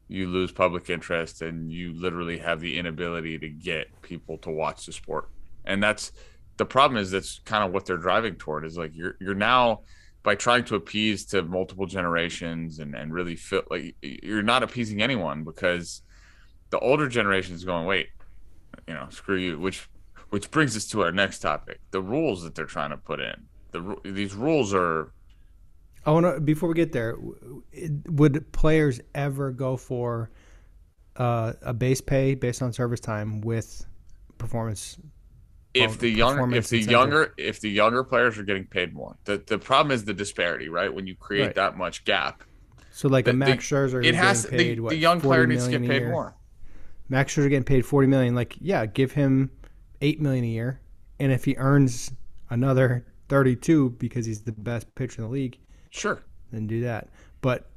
[0.08, 4.86] you lose public interest and you literally have the inability to get people to watch
[4.86, 5.28] the sport.
[5.64, 6.10] And that's
[6.56, 9.80] the problem is that's kind of what they're driving toward is like you're you're now
[10.22, 15.02] by trying to appease to multiple generations and and really feel like you're not appeasing
[15.02, 16.02] anyone because
[16.70, 18.08] the older generation is going wait
[18.86, 19.88] you know screw you which
[20.30, 23.46] which brings us to our next topic the rules that they're trying to put in
[23.72, 25.12] the these rules are
[26.06, 27.14] I want to before we get there.
[28.08, 30.30] Would players ever go for
[31.16, 33.84] uh, a base pay based on service time with
[34.38, 34.96] performance?
[35.74, 36.90] if the younger if the incentive.
[36.90, 40.68] younger if the younger players are getting paid more the the problem is the disparity
[40.68, 41.54] right when you create Right.
[41.54, 42.42] that much gap
[42.90, 45.28] So like The- a Max Scherzer, it has getting the, paid, what, the young 40
[45.28, 46.34] player needs to get paid more
[47.10, 48.34] Max Scherzer getting paid forty million.
[48.34, 49.50] Like, yeah, give him
[50.00, 50.80] eight million a year,
[51.18, 52.12] and if he earns
[52.48, 55.58] another thirty-two because he's the best pitcher in the league,
[55.90, 57.08] sure then do that.
[57.42, 57.68] But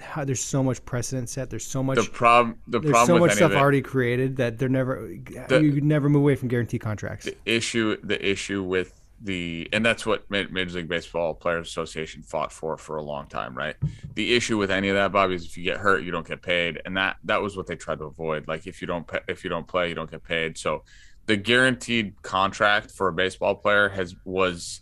[0.00, 1.50] how, there's so much precedent set.
[1.50, 1.96] There's so much.
[1.96, 5.14] the problem the there's problem so much stuff already created that they're never.
[5.48, 7.26] The- you never move away from guarantee contracts.
[7.26, 12.52] the issue the issue with the and that's what Major League Baseball Players Association fought
[12.52, 13.76] for for a long time, right?
[14.14, 16.42] The issue with any of that, Bobby, is if you get hurt, you don't get
[16.42, 18.48] paid, and that that was what they tried to avoid.
[18.48, 20.58] Like if you don't pa- if you don't play, you don't get paid.
[20.58, 20.84] So
[21.26, 24.80] the guaranteed contract for a baseball player has was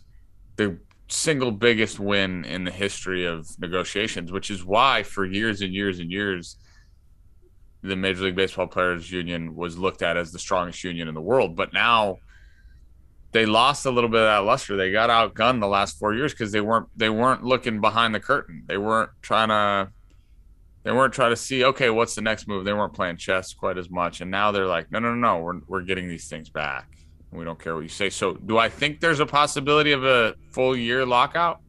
[0.55, 5.73] the single biggest win in the history of negotiations, which is why for years and
[5.73, 6.57] years and years
[7.83, 11.21] the Major League Baseball Players Union was looked at as the strongest union in the
[11.21, 11.55] world.
[11.55, 12.17] But now
[13.33, 14.77] they lost a little bit of that luster.
[14.77, 18.19] They got outgunned the last four years because they weren't they weren't looking behind the
[18.19, 18.63] curtain.
[18.67, 19.91] They weren't trying to
[20.83, 22.63] they weren't trying to see okay what's the next move.
[22.63, 24.21] They weren't playing chess quite as much.
[24.21, 26.87] And now they're like no no no no we're we're getting these things back.
[27.31, 28.11] We don't care what you say.
[28.11, 31.59] So do I think there's a possibility of a full year lockout?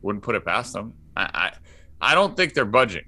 [0.00, 0.94] Wouldn't put it past them.
[1.14, 1.22] I
[2.00, 3.04] I, I don't think they're budging.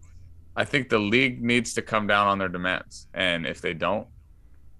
[0.54, 4.08] I think the league needs to come down on their demands, and if they don't,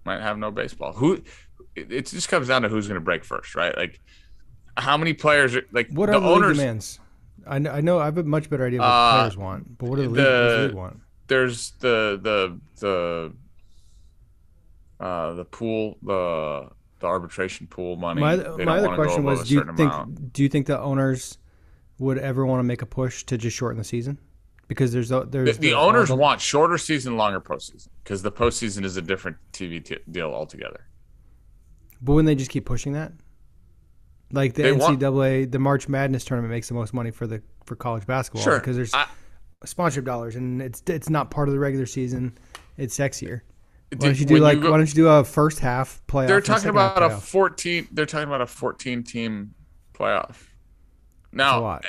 [0.07, 0.95] might have no baseball.
[0.95, 1.23] Who?
[1.77, 3.77] It, it just comes down to who's going to break first, right?
[3.77, 4.01] Like,
[4.77, 6.57] how many players are like What the are the owners?
[6.59, 7.01] demands?
[7.47, 7.99] I know, I know.
[7.99, 10.09] I have a much better idea of what Uh, players want, but what do the
[10.09, 11.01] league, the league want?
[11.29, 13.33] There's the the the
[15.05, 16.69] uh, the pool, the
[17.01, 18.21] the arbitration pool money.
[18.21, 20.33] My, my other question was: Do you think amount.
[20.33, 21.39] do you think the owners
[21.99, 24.19] would ever want to make a push to just shorten the season?
[24.69, 28.33] Because there's a- the, there's the owners the- want shorter season, longer postseason because the
[28.33, 30.87] postseason is a different TV t- deal altogether.
[32.03, 33.13] But wouldn't they just keep pushing that?
[34.33, 37.43] Like the They want- NCAA, the March Madness tournament makes the most money for the
[37.65, 39.07] for college basketball Sure, because there's I-
[39.65, 42.37] sponsorship dollars and it's it's not part of the regular season.
[42.77, 43.41] It's sexier.
[43.93, 46.27] Why don't you do when like go- why don't you do a first half playoff?
[46.27, 47.23] they're and talking second half about a playoff?
[47.23, 49.55] 14 they're talking about a 14 team
[49.95, 51.87] playoff That's now lot.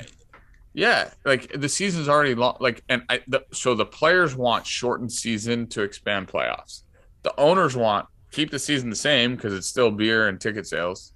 [0.74, 5.12] yeah like the season's already long like and I, the, so the players want shortened
[5.12, 6.84] season to expand playoffs
[7.24, 8.06] the owners want
[8.38, 11.12] keep the season the same because it's still beer and ticket sales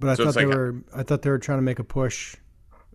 [0.00, 1.84] But I So thought they like- were I thought they were trying to make a
[1.84, 2.36] push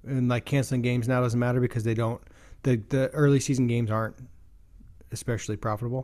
[0.06, 2.22] and like canceling games now doesn't matter because they don't
[2.64, 4.16] the the early season games aren't
[5.12, 6.04] especially profitable.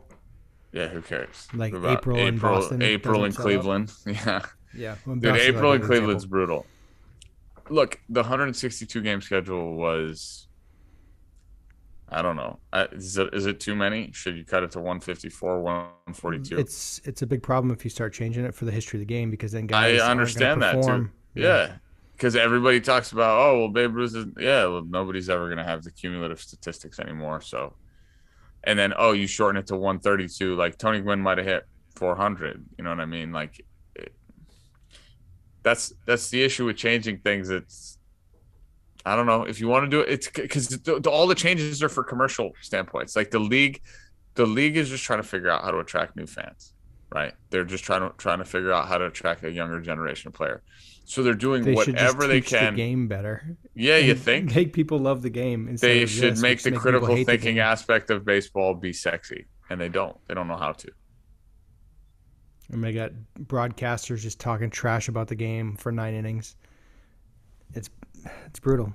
[0.72, 3.62] yeah who cares Like About April in Boston april in doesn't sell out.
[3.62, 4.42] cleveland yeah
[4.76, 6.46] Yeah, Dude, April in an Cleveland's example.
[6.46, 6.66] brutal.
[7.70, 10.48] Look, the 162 game schedule was.
[12.14, 12.60] I don't know.
[12.92, 14.12] Is it, is it too many?
[14.12, 16.56] Should you cut it to 154, 142?
[16.56, 19.12] It's it's a big problem if you start changing it for the history of the
[19.12, 21.10] game because then guys I understand that too.
[21.34, 21.72] Yeah.
[22.12, 25.64] Because everybody talks about, oh, well, Babe Ruth is, yeah, well, nobody's ever going to
[25.64, 27.40] have the cumulative statistics anymore.
[27.40, 27.74] So,
[28.62, 30.54] and then, oh, you shorten it to 132.
[30.54, 31.64] Like Tony Gwynn might have hit
[31.96, 32.64] 400.
[32.78, 33.32] You know what I mean?
[33.32, 34.14] Like, it,
[35.64, 37.50] that's that's the issue with changing things.
[37.50, 37.98] It's,
[39.06, 40.08] I don't know if you want to do it.
[40.08, 43.14] It's because all the changes are for commercial standpoints.
[43.16, 43.82] Like the league,
[44.34, 46.72] the league is just trying to figure out how to attract new fans,
[47.12, 47.34] right?
[47.50, 50.34] They're just trying to trying to figure out how to attract a younger generation of
[50.34, 50.62] player.
[51.04, 52.76] So they're doing They whatever they teach the can.
[52.76, 53.56] game better.
[53.74, 55.68] Yeah, you think make people love the game?
[55.68, 58.72] instead they of should this, make the people critical hate the thinking aspect of baseball
[58.74, 60.16] be sexy, and they don't.
[60.28, 60.90] They don't know how to.
[62.70, 66.56] And they got broadcasters just talking trash about the game for nine innings.
[67.74, 67.90] It's
[68.46, 68.92] it's brutal.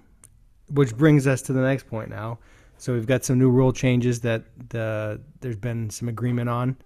[0.72, 2.40] Which brings us to the next point now.
[2.78, 6.78] So we've got some new rule changes that the there's been some agreement on.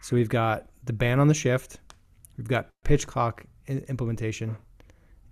[0.00, 1.80] So we've got the ban on the shift,
[2.36, 4.56] we've got pitch clock implementation,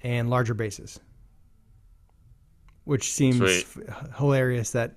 [0.03, 1.01] and larger bases.
[2.85, 3.79] Which seems f-
[4.17, 4.95] hilarious that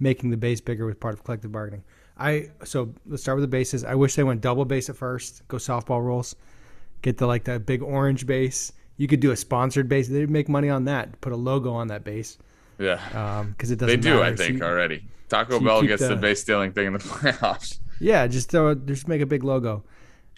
[0.00, 1.84] making the base bigger was part of collective bargaining.
[2.18, 3.84] I so let's start with the bases.
[3.84, 5.46] I wish they went double base at first.
[5.48, 6.34] Go softball rules.
[7.02, 8.72] Get the like that big orange base.
[9.00, 10.08] You could do a sponsored base.
[10.08, 11.18] They'd make money on that.
[11.22, 12.36] Put a logo on that base
[12.78, 13.88] Yeah, because it doesn't.
[14.00, 14.16] They do.
[14.16, 14.24] matter.
[14.24, 15.04] I So think you- already.
[15.30, 17.78] Taco so Bell gets the, the- base stealing thing in the playoffs.
[17.98, 19.84] Yeah, just throw it, just make a big logo.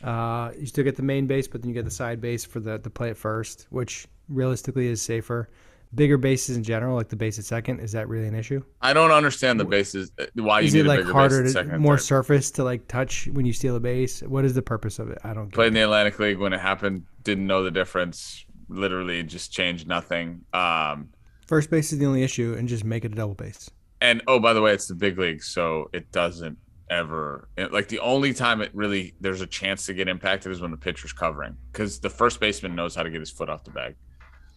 [0.03, 2.61] Uh, you still get the main base, but then you get the side base for
[2.61, 5.49] the to play at first, which realistically is safer.
[5.95, 8.63] Bigger bases in general, like the base at second, is that really an issue?
[8.81, 10.11] I don't understand the bases.
[10.21, 12.05] uh, Why you is need it a like harder to more third.
[12.05, 14.23] surface to like touch when you steal a base?
[14.23, 15.19] What is the purpose of it?
[15.25, 15.69] I don't get Played it.
[15.69, 17.05] in the Atlantic League when it happened.
[17.25, 18.45] Didn't know the difference.
[18.77, 20.43] Literally just change nothing.
[20.53, 21.09] Um,
[21.47, 23.71] First base is the only issue, and just make it a double base.
[24.01, 26.59] and oh, by the way, it's the big league, so it doesn't
[26.91, 30.61] ever it- like the only time it really there's a chance to get impacted is
[30.61, 33.65] when the pitcher's covering because the first baseman knows how to get his foot off
[33.65, 33.95] the bag.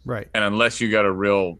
[0.05, 0.27] Right.
[0.33, 1.59] And unless you got a real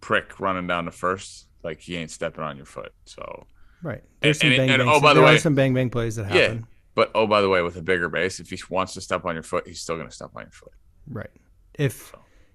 [0.00, 2.92] prick running down to first, like he ain't stepping on your foot.
[3.06, 3.46] So,
[3.82, 4.02] Right.
[4.20, 4.88] There's some and- bang and- bang.
[4.88, 6.58] oh, by the way- some bang bang plays that happen.
[6.58, 6.64] Yeah.
[6.94, 9.34] but oh, by the way, with a bigger base, if he wants to step on
[9.34, 10.72] your foot, he's still going to step on your foot.
[11.08, 11.30] Right.
[11.78, 12.14] If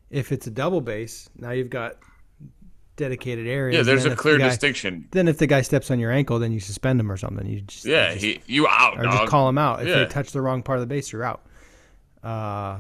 [0.10, 1.98] if it's a double base, now you've got
[2.96, 3.78] dedicated areas.
[3.78, 5.08] Yeah, there's a clear the guy- distinction.
[5.12, 7.46] Then if the guy steps on your ankle, then you suspend him or something.
[7.48, 9.14] You just Yeah, you just, he you out, or dog.
[9.14, 10.00] just call him out if Yeah.
[10.00, 11.12] they touch the wrong part of the base.
[11.12, 11.46] You're out.
[12.24, 12.80] Uh,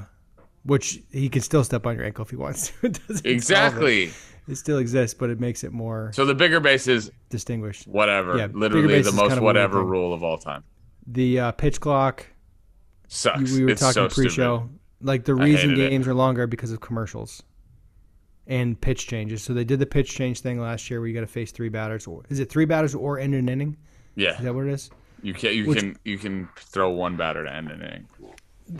[0.63, 2.73] which he can still step on your ankle if he wants to.
[2.88, 3.32] It doesn't solve it.
[3.32, 4.12] exactly.
[4.49, 7.88] It still exists, but it makes it more So the bigger base is distinguished.
[7.88, 8.36] whatever.
[8.38, 10.63] Yeah, literally the most whatever rule of all time.
[11.08, 12.25] The uh, pitch clock.
[13.08, 13.52] Sucks.
[13.54, 14.58] we were it's talking so pre-show.
[14.58, 14.78] stupid.
[15.01, 15.89] Like the reason hated it.
[15.91, 17.41] games are longer because of commercials
[18.47, 19.41] and pitch changes.
[19.43, 21.69] So they did the pitch change thing last year where you got to face three
[21.69, 22.05] batters.
[22.07, 23.77] Or is it three batters or end an inning?
[24.15, 24.89] Yeah, is that what it is?
[25.21, 28.07] you can you Which- can you can throw one batter to end an inning.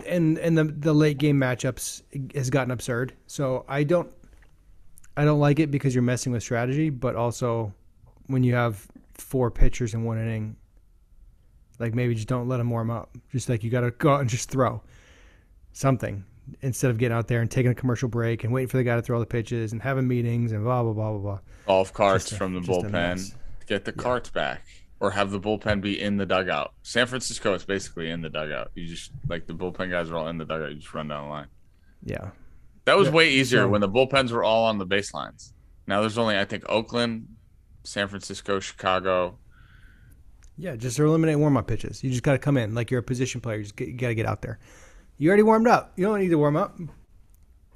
[0.08, 2.02] And and the the late game matchups
[2.36, 3.14] has gotten absurd.
[3.28, 4.12] So I don't
[5.18, 7.74] I don't like it because you're messing with strategy, but also
[8.28, 10.56] when you have four pitchers in one inning,
[11.80, 13.10] like maybe just don't let them warm up.
[13.32, 14.82] Just like you got to go out and just throw
[15.74, 16.24] something
[16.62, 18.96] instead of getting out there and taking a commercial break and waiting for the guy
[18.96, 21.40] to throw the pitches and having meetings and blah blah blah blah blah.
[21.68, 23.34] Golf carts a- from the bullpen.
[23.68, 24.66] Get the carts back,
[25.00, 26.74] or have the bullpen be in the dugout.
[26.82, 28.72] San Francisco is basically in the dugout.
[28.74, 30.70] You just like the bullpen guys are all in the dugout.
[30.72, 31.48] You just run down the line.
[32.04, 32.30] Yeah,
[32.86, 35.54] That was Yeah, way easier so- when the bullpens were all on the baselines.
[35.86, 37.28] Now there's only I think Oakland,
[37.84, 39.38] San Francisco, Chicago.
[40.58, 42.04] Yeah, just eliminate warm up pitches.
[42.04, 43.58] You just got to come in like you're a position player.
[43.58, 44.60] You just get, you got to get out there.
[45.20, 45.94] You already warmed up.
[45.96, 46.80] You don't need to warm up.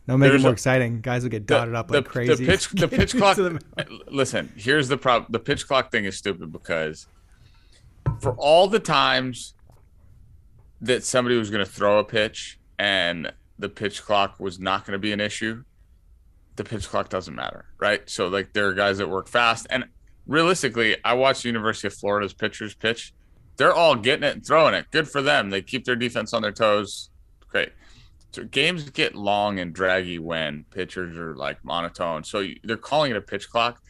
[0.07, 1.01] No, make There's it more a- exciting.
[1.01, 2.33] Guys will get dotted up like crazy.
[2.45, 3.37] The pitch, the pitch clock.
[3.37, 3.59] the-
[4.07, 5.31] listen, here's the problem.
[5.31, 7.05] The pitch clock thing is stupid because
[8.19, 9.53] for all the times
[10.81, 14.93] that somebody was going to throw a pitch and the pitch clock was not going
[14.93, 15.63] to be an issue,
[16.55, 18.09] the pitch clock doesn't matter, right?
[18.09, 19.85] So like there are guys that work fast, and
[20.27, 23.13] realistically, I watched the University of Florida's pitchers pitch.
[23.57, 24.87] They're all getting it and throwing it.
[24.91, 25.49] Good for them.
[25.49, 27.09] They keep their defense on their toes.
[27.53, 27.69] Great.
[28.33, 32.23] So games get long and draggy when pitchers are like monotone.
[32.25, 33.81] So you- they're calling it a pitch clock.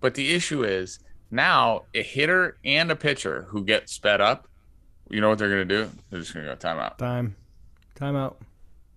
[0.00, 0.98] But the issue is
[1.30, 4.48] now a hitter and a pitcher who get sped up,
[5.10, 5.90] you know what they're going to do?
[6.08, 6.96] They're just going to go timeout.
[6.96, 7.36] Time.
[7.94, 8.36] Timeout.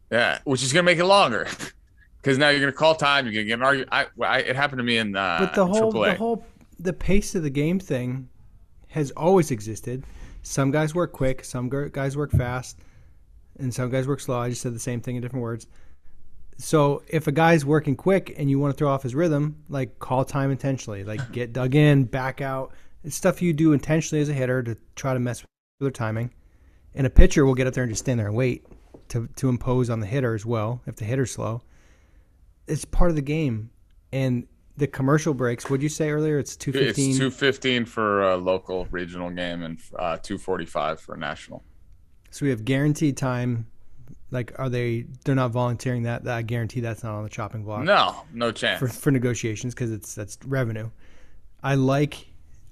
[0.09, 1.47] Yeah, which is going to make it longer.
[2.21, 3.25] Because now you're going to call time.
[3.25, 3.89] You're going to get an argument.
[3.91, 6.11] I, I, it happened to me in uh, But the whole AAA.
[6.13, 6.45] the whole
[6.79, 8.29] the pace of the game thing
[8.87, 10.05] has always existed.
[10.41, 12.79] Some guys work quick, some guys work fast,
[13.59, 14.39] and some guys work slow.
[14.39, 15.67] I just said the same thing in different words.
[16.57, 19.99] So if a guy's working quick and you want to throw off his rhythm, like
[19.99, 22.73] call time intentionally, like get dug in, back out.
[23.03, 25.49] It's stuff you do intentionally as a hitter to try to mess with
[25.79, 26.31] their timing.
[26.95, 28.65] And a pitcher will get up there and just stand there and wait
[29.09, 31.63] to to impose on the hitter as well if the hitter's slow.
[32.67, 33.71] It's part of the game.
[34.11, 34.47] And
[34.77, 36.39] the commercial breaks, what'd you say earlier?
[36.39, 41.63] It's two it's 215 for a local regional game and uh, 245 for a national.
[42.33, 43.67] So we have guaranteed time.
[44.31, 45.05] Like, are they?
[45.23, 46.23] They're not volunteering that.
[46.23, 48.79] That I guarantee that's not on the chopping block No, no chance.
[48.79, 50.89] for for negotiations because it's that's revenue.
[51.61, 52.25] I like,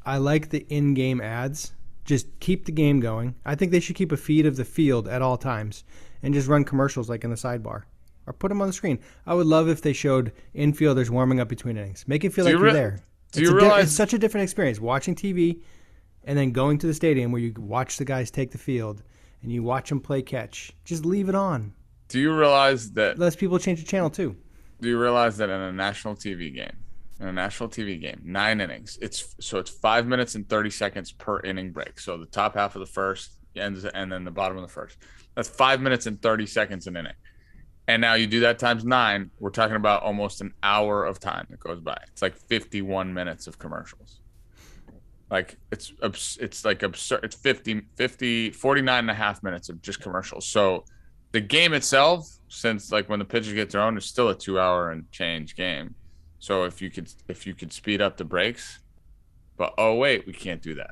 [0.03, 1.73] I like the in-game ads.
[2.05, 3.35] Just keep the game going.
[3.45, 5.83] I think they should keep a feed of the field at all times
[6.23, 7.83] and just run commercials like in the sidebar
[8.25, 8.97] or put them on the screen.
[9.27, 12.03] I would love if they showed infielders warming up between innings.
[12.07, 12.99] Make it feel Do like you you are there.
[13.31, 15.61] do it's you a di- it's such a different experience watching TV
[16.23, 19.03] and then going to the stadium where you watch the guys take the field
[19.41, 20.71] and you watch them play catch.
[20.85, 21.73] Just leave it on.
[22.07, 24.35] Do you realize that Less people change the channel too.
[24.81, 26.75] do you realize that in a national TV game,
[27.19, 31.11] in a national TV game, nine innings, it's so it's five minutes and thirty seconds
[31.11, 31.99] per inning break.
[31.99, 34.97] So the top half of the first ends, and then the bottom of the first.
[35.35, 37.13] That's five minutes and thirty seconds an inning.
[37.87, 39.31] And now you do that times nine.
[39.39, 41.97] We're talking about almost an hour of time that goes by.
[42.11, 44.20] It's like fifty-one minutes of commercials.
[45.31, 45.93] Like it's
[46.41, 47.21] it's like absurd.
[47.23, 50.45] It's 50, 50, 49 and a half minutes of just commercials.
[50.45, 50.83] So
[51.31, 54.91] the game itself, since like when the pitches get thrown, is still a two hour
[54.91, 55.95] and change game.
[56.39, 58.79] So if you could if you could speed up the breaks,
[59.55, 60.91] but oh wait, we can't do that.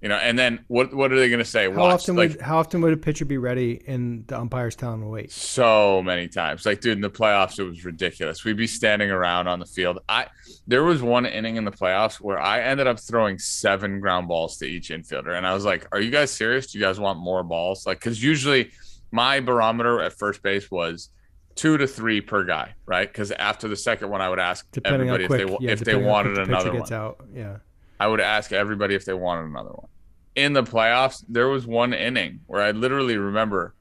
[0.00, 1.68] You know, and then what what are they gonna say?
[1.70, 5.00] How often would how often would a pitcher be ready and the umpires tell him
[5.00, 5.32] to wait?
[5.32, 6.64] so many times.
[6.64, 8.44] Like, dude, in the playoffs, it was ridiculous.
[8.44, 9.98] We'd be standing around on the field.
[10.08, 10.26] I
[10.68, 14.56] there was one inning in the playoffs where I ended up throwing seven ground balls
[14.58, 16.70] to each infielder, and I was like, "Are you guys serious?
[16.70, 18.70] Do you guys want more balls?" Like, because usually
[19.10, 21.10] my barometer at first base was
[21.56, 23.08] two to three per guy, right?
[23.08, 25.80] Because after the second one, I would ask Depending everybody quick, if they yeah, if
[25.80, 26.92] they wanted another one.
[26.92, 27.24] out.
[27.34, 27.56] Yeah.
[28.00, 29.88] I would ask everybody if they wanted another one.
[30.36, 33.74] In the playoffs, there was one inning where I literally remember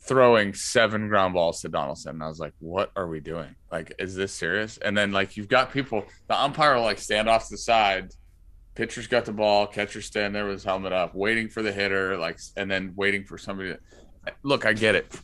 [0.00, 2.12] throwing seven ground balls to Donaldson.
[2.12, 3.54] And I was like, what are we doing?
[3.70, 4.78] Like, is this serious?
[4.78, 8.12] And then, like, you've got people, the umpire will like stand off to the side.
[8.74, 12.16] Pitcher's got the ball, catcher stand there with his helmet up, waiting for the hitter,
[12.16, 13.78] like, and then waiting for somebody to
[14.44, 14.64] look.
[14.64, 15.14] I get it.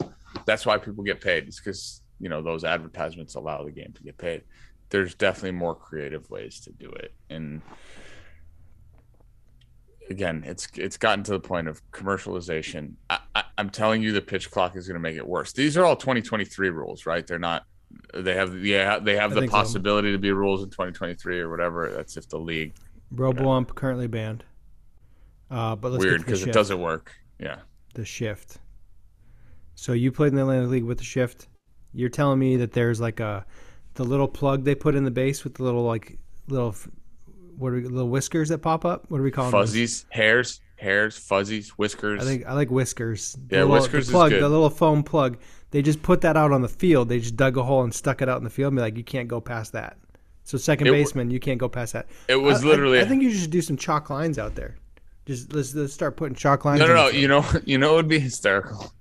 [0.44, 1.46] That's why people get paid.
[1.46, 4.42] It's because, you know, those advertisements allow the game to get paid.
[4.91, 7.12] There's definitely more creative ways to do it.
[7.30, 7.62] And,
[10.11, 12.95] again, it's it's gotten to the point of commercialization.
[13.11, 15.53] I, I, I'm telling you, the pitch clock is going to make it worse.
[15.53, 17.26] These are all 2023 rules, right?
[17.26, 17.64] They're not.
[18.12, 19.59] They have yeah, they have I the think so.
[19.59, 21.91] possibility to be rules in 2023 or whatever.
[21.91, 22.74] That's if the league
[23.14, 24.45] RoboUmp currently banned.
[25.51, 27.12] Uh, but let's weird get to the because it doesn't work.
[27.39, 27.59] Yeah,
[27.95, 28.59] The shift.
[29.76, 31.49] So you played in the Atlantic League with the shift.
[31.93, 33.45] You're telling me that there's like a
[33.95, 36.18] the little plug they put in the base with the little like
[36.49, 36.74] little
[37.57, 39.05] what are we, little whiskers that pop up?
[39.09, 39.53] What do we call them?
[39.53, 42.20] fuzzies, hairs, hairs, fuzzies, whiskers.
[42.20, 43.36] I think I like whiskers.
[43.49, 44.42] The Yeah, little, whiskers the is good.
[44.42, 45.38] the little foam plug.
[45.70, 47.09] They just put that out on the field.
[47.09, 48.97] They just dug a hole and stuck it out in the field and be like,
[48.97, 49.97] you can't go past that.
[50.45, 52.07] So second It baseman, you can't go past that.
[52.28, 53.01] it was I- I- literally.
[53.01, 54.76] I, think you should do some chalk lines out there.
[55.26, 56.80] Just let's, let's start putting chalk lines.
[56.80, 57.09] no, no, no.
[57.09, 58.92] You know, you know, what would be hysterical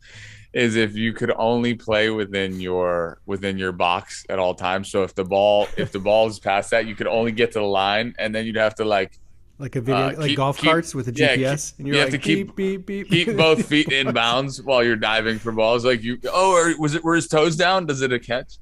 [0.53, 4.89] is if you could only play within your within your box at all times.
[4.89, 7.59] So if the ball if the ball is past that, you could only get to
[7.59, 9.19] the line, and then you'd have to like
[9.59, 11.87] like a video, uh, like keep- golf keep- carts with a yeah, GPS, keep- and
[11.87, 13.25] you're you like, have to keep- beep, beep, beep.
[13.27, 15.85] keep both feet in bounds while you're diving for balls.
[15.85, 17.85] Like you, oh, or was it were his toes down?
[17.85, 18.57] Does it a catch?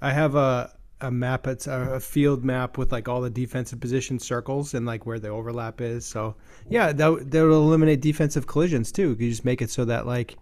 [0.00, 1.46] I have a a map.
[1.46, 5.28] It's a field map with like all the defensive position circles and like where the
[5.28, 6.04] overlap is.
[6.04, 6.34] So
[6.68, 9.16] yeah, that that will eliminate defensive collisions too.
[9.18, 10.36] You just make it so that like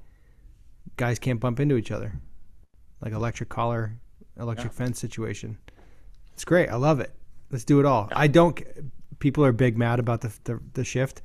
[0.97, 2.13] guys can't bump into each other,
[3.01, 3.95] like electric collar,
[4.39, 4.79] electric yeah.
[4.79, 5.59] fence situation.
[6.35, 6.69] It's great.
[6.69, 7.13] I love it.
[7.51, 8.09] Let's do it all.
[8.13, 8.61] I don't.
[9.19, 11.23] People are big mad about the the, the shift.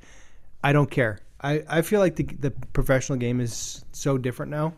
[0.64, 1.18] I don't care.
[1.40, 4.74] I, I feel like the the professional game is so different now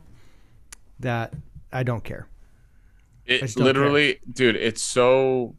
[1.00, 1.34] that
[1.72, 2.28] I don't care.
[3.26, 4.22] It literally, care.
[4.32, 5.54] dude, it's so.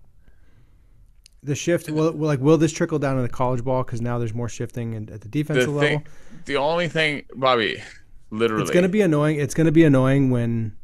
[1.44, 4.18] The shift will, will like will this trickle down in the college ball because now
[4.18, 6.12] there's more shifting and at the defensive the thing, level.
[6.46, 7.84] The only thing, Bobby,
[8.30, 9.40] literally, it's gonna be annoying.
[9.40, 10.76] It's gonna be annoying when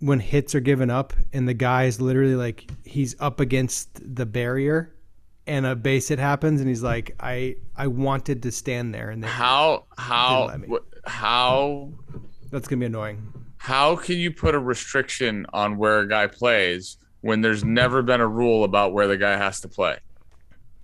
[0.00, 4.26] when hits are given up and the guy is literally like he's up against the
[4.26, 4.94] barrier
[5.46, 9.22] and a base hit happens and he's like I I wanted to stand there and
[9.22, 10.50] they how how
[11.06, 11.92] how
[12.50, 13.32] that's gonna be annoying.
[13.56, 18.20] How can you put a restriction on where a guy plays when there's never been
[18.20, 19.96] a rule about where the guy has to play?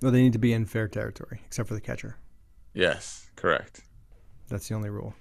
[0.01, 2.17] Well, they need to be in fair territory, except for the catcher.
[2.73, 3.83] Yes, correct.
[4.49, 5.15] That's the only rule.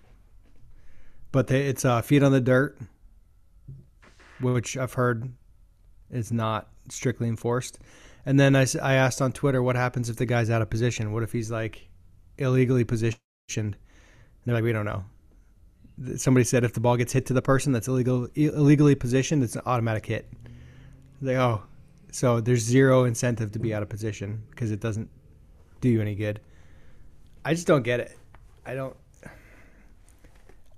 [1.31, 2.77] But they, it's uh, feet on the dirt,
[4.41, 5.31] which I've heard
[6.09, 7.79] is not strictly enforced.
[8.25, 11.11] And then I, I asked on Twitter, what happens if the guy's out of position?
[11.11, 11.87] What if he's like
[12.37, 13.19] illegally positioned?
[13.55, 13.75] And
[14.45, 15.03] they're like, we don't know
[16.15, 19.55] somebody said if the ball gets hit to the person that's illegal illegally positioned, it's
[19.55, 20.29] an automatic hit.
[21.21, 21.63] Like oh,
[22.11, 25.09] so there's zero incentive to be out of position because it doesn't
[25.81, 26.39] do you any good.
[27.43, 28.17] I just don't get it.
[28.65, 28.95] I don't.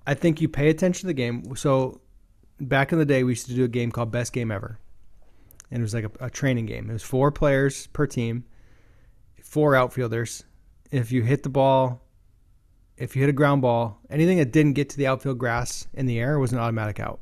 [0.06, 1.54] I think you pay attention to the game.
[1.56, 2.00] So
[2.60, 4.78] back in the day, we used to do a game called Best Game Ever,
[5.70, 6.90] and it was like a, a training game.
[6.90, 8.44] It was four players per team,
[9.42, 10.44] four outfielders.
[10.90, 12.02] If you hit the ball
[12.96, 16.06] if you hit a ground ball, anything that didn't get to the outfield grass in
[16.06, 17.20] the air was an automatic out.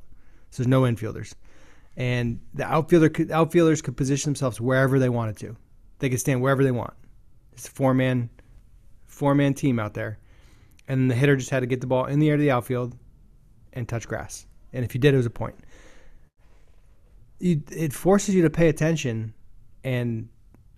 [0.51, 1.35] So there's no infielders.
[1.97, 5.57] And the outfielder could, outfielders could position themselves wherever they wanted to.
[5.99, 6.95] They could stand wherever they want.
[7.53, 8.31] It's a four man
[9.07, 10.19] four man team out there.
[10.91, 12.97] And the hitter just had to get the ball in the air to the outfield
[13.73, 14.47] and touch grass.
[14.73, 15.55] And if you did, it was a point.
[17.39, 19.35] You, it forces you to pay attention
[19.85, 20.29] and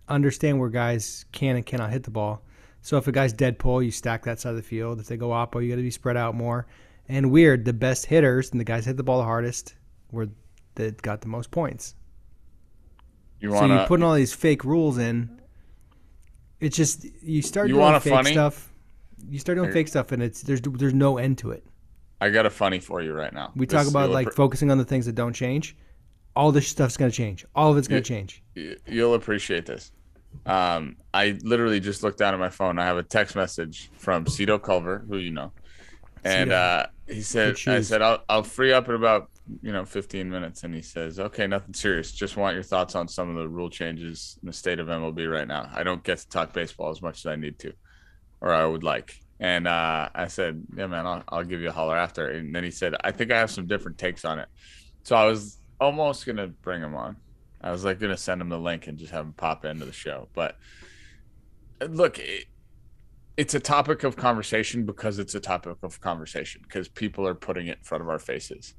[0.09, 2.43] understand where guys can and cannot hit the ball
[2.83, 4.99] so if a guy's dead pull, you stack that side of the field.
[4.99, 6.67] If they go oppo, you got to be spread out more.
[7.09, 9.77] And weird, the best hitters and the guys hit the ball the hardest
[10.11, 10.29] were
[10.75, 11.95] that got the most points.
[13.41, 15.41] You wanna, so you're putting all these fake rules in.
[16.61, 18.33] It's just you start you doing fake funny?
[18.33, 18.72] stuff.
[19.29, 21.65] You start doing fake stuff, and it's there's there's no end to it.
[22.21, 23.53] I got a funny for you right now.
[23.57, 25.77] We this talk about like focusing on the things that don't change.
[26.35, 27.45] All this stuff's gonna change.
[27.55, 28.43] All of it's gonna you, change.
[28.87, 29.93] You'll appreciate this.
[30.47, 32.79] Um, I literally just looked down at my phone.
[32.79, 35.53] I have a text message from Cito Culver, who you know,
[36.25, 39.29] and uh, he said, "I said I'll I'll free up in about
[39.61, 42.13] you know 15 minutes." And he says, "Okay, nothing serious.
[42.13, 45.31] Just want your thoughts on some of the rule changes in the state of MLB
[45.31, 45.71] right now.
[45.75, 47.73] I don't get to talk baseball as much as I need to,
[48.43, 51.73] or I would like." And uh, I said, "Yeah, man, I'll, I'll give you a
[51.73, 54.49] holler after." And then he said, "I think I have some different takes on it."
[55.05, 57.17] So I was almost gonna bring him on
[57.63, 59.93] I was like gonna send him the link and just have him pop into the
[59.93, 60.29] show.
[60.35, 60.57] But
[61.81, 62.47] uh, look, it,
[63.37, 67.69] it's a topic of conversation because it's a topic of conversation because people are putting
[67.69, 68.75] it in front of our faces,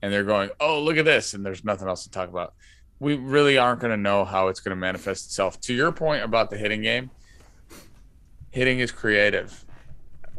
[0.00, 2.54] and they're going, "Oh, look at this," and there's nothing else to talk about.
[3.00, 5.58] We really aren't going to know how it's going to manifest itself.
[5.62, 7.10] To your point about the hitting game,
[8.50, 9.64] hitting is creative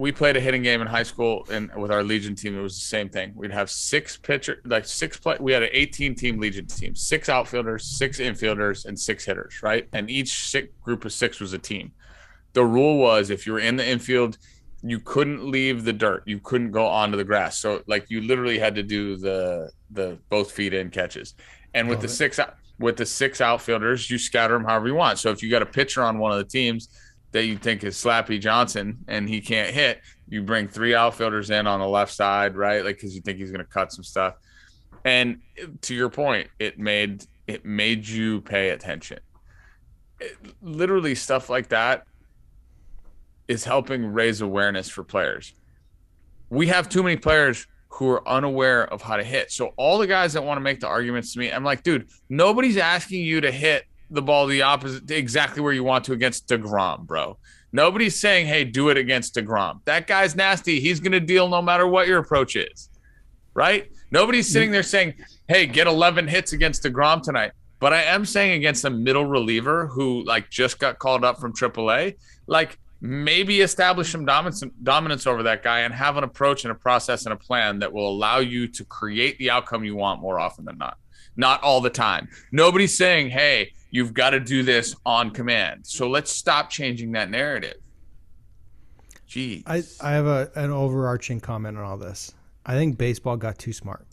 [0.01, 2.57] we played a hitting game in high school and with our Legion team.
[2.57, 3.33] It was the same thing.
[3.35, 5.37] We'd have six pitcher, like six play.
[5.39, 9.87] We had an 18 team Legion team, six outfielders, six infielders, and six hitters, right?
[9.93, 11.91] And each six, group of six was a team.
[12.53, 14.39] The rule was if you were in the infield,
[14.81, 16.23] you couldn't leave the dirt.
[16.25, 17.59] You couldn't go onto the grass.
[17.59, 21.35] So like you literally had to do the the both feet in catches.
[21.75, 22.31] And with Love the it.
[22.33, 22.39] six
[22.79, 25.19] with the six outfielders, you scatter them however you want.
[25.19, 26.89] So if you got a pitcher on one of the teams
[27.31, 31.67] that you think is Slappy Johnson and he can't hit, you bring three outfielders in
[31.67, 32.83] on the left side, right?
[32.83, 34.35] Like because you think he's going to cut some stuff.
[35.03, 35.41] And
[35.81, 39.19] to your point, it made it made you pay attention.
[40.19, 42.05] It, literally, stuff like that
[43.47, 45.53] is helping raise awareness for players.
[46.49, 49.51] We have too many players who are unaware of how to hit.
[49.51, 52.07] So all the guys that want to make the arguments to me, I'm like, dude,
[52.29, 56.47] nobody's asking you to hit the ball the opposite, exactly where you want to against
[56.47, 57.37] Degrom, bro.
[57.71, 60.79] Nobody's saying, "Hey, do it against Degrom." That guy's nasty.
[60.79, 62.89] He's going to deal no matter what your approach is,
[63.53, 63.89] right?
[64.11, 64.53] Nobody's mm-hmm.
[64.53, 65.15] sitting there saying,
[65.47, 69.87] "Hey, get 11 hits against Degrom tonight." But I am saying against a middle reliever
[69.87, 75.41] who like just got called up from AAA, like maybe establish some dominance dominance over
[75.43, 78.37] that guy and have an approach and a process and a plan that will allow
[78.37, 80.97] you to create the outcome you want more often than not
[81.35, 82.27] not all the time.
[82.51, 87.29] Nobody's saying, "Hey, you've got to do this on command." So let's stop changing that
[87.29, 87.75] narrative.
[89.29, 89.63] Jeez.
[89.65, 92.33] I, I have a, an overarching comment on all this.
[92.65, 94.05] I think baseball got too smart.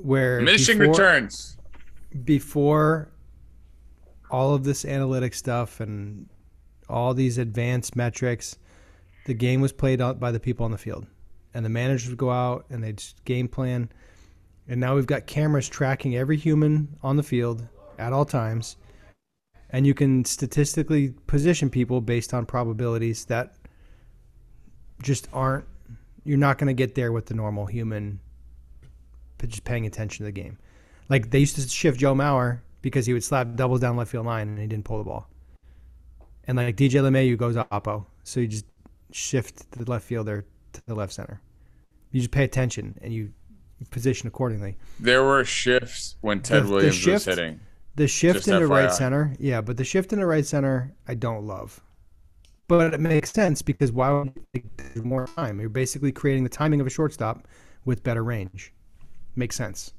[0.00, 1.56] Where Diminishing before, returns.
[2.24, 3.12] before
[4.30, 6.28] all of this analytic stuff and
[6.88, 8.58] all these advanced metrics,
[9.26, 11.06] the game was played out by the people on the field.
[11.54, 13.88] And the managers would go out and they'd game plan.
[14.68, 17.66] And now we've got cameras tracking every human on the field
[17.98, 18.76] at all times.
[19.70, 23.56] And you can statistically position people based on probabilities that
[25.02, 25.64] just aren't,
[26.24, 28.20] you're not going to get there with the normal human
[29.48, 30.58] just paying attention to the game.
[31.08, 34.26] Like they used to shift Joe Mauer because he would slap doubles down left field
[34.26, 35.28] line and he didn't pull the ball.
[36.44, 38.66] And like DJ LeMahieu goes oppo, so you just
[39.12, 41.40] shift the left fielder to the left center.
[42.10, 43.32] You just pay attention and you
[43.90, 44.76] position accordingly.
[45.00, 47.60] There were shifts when Ted The- the Williams shift- was hitting.
[47.96, 48.92] The shift Just into right FYI.
[48.94, 51.80] center, yeah, but the shift in the right center, I don't love.
[52.68, 55.60] But it makes sense because why would you take more time?
[55.60, 57.46] You're basically creating the timing of a shortstop
[57.84, 58.72] with better range.
[59.36, 59.92] Makes sense.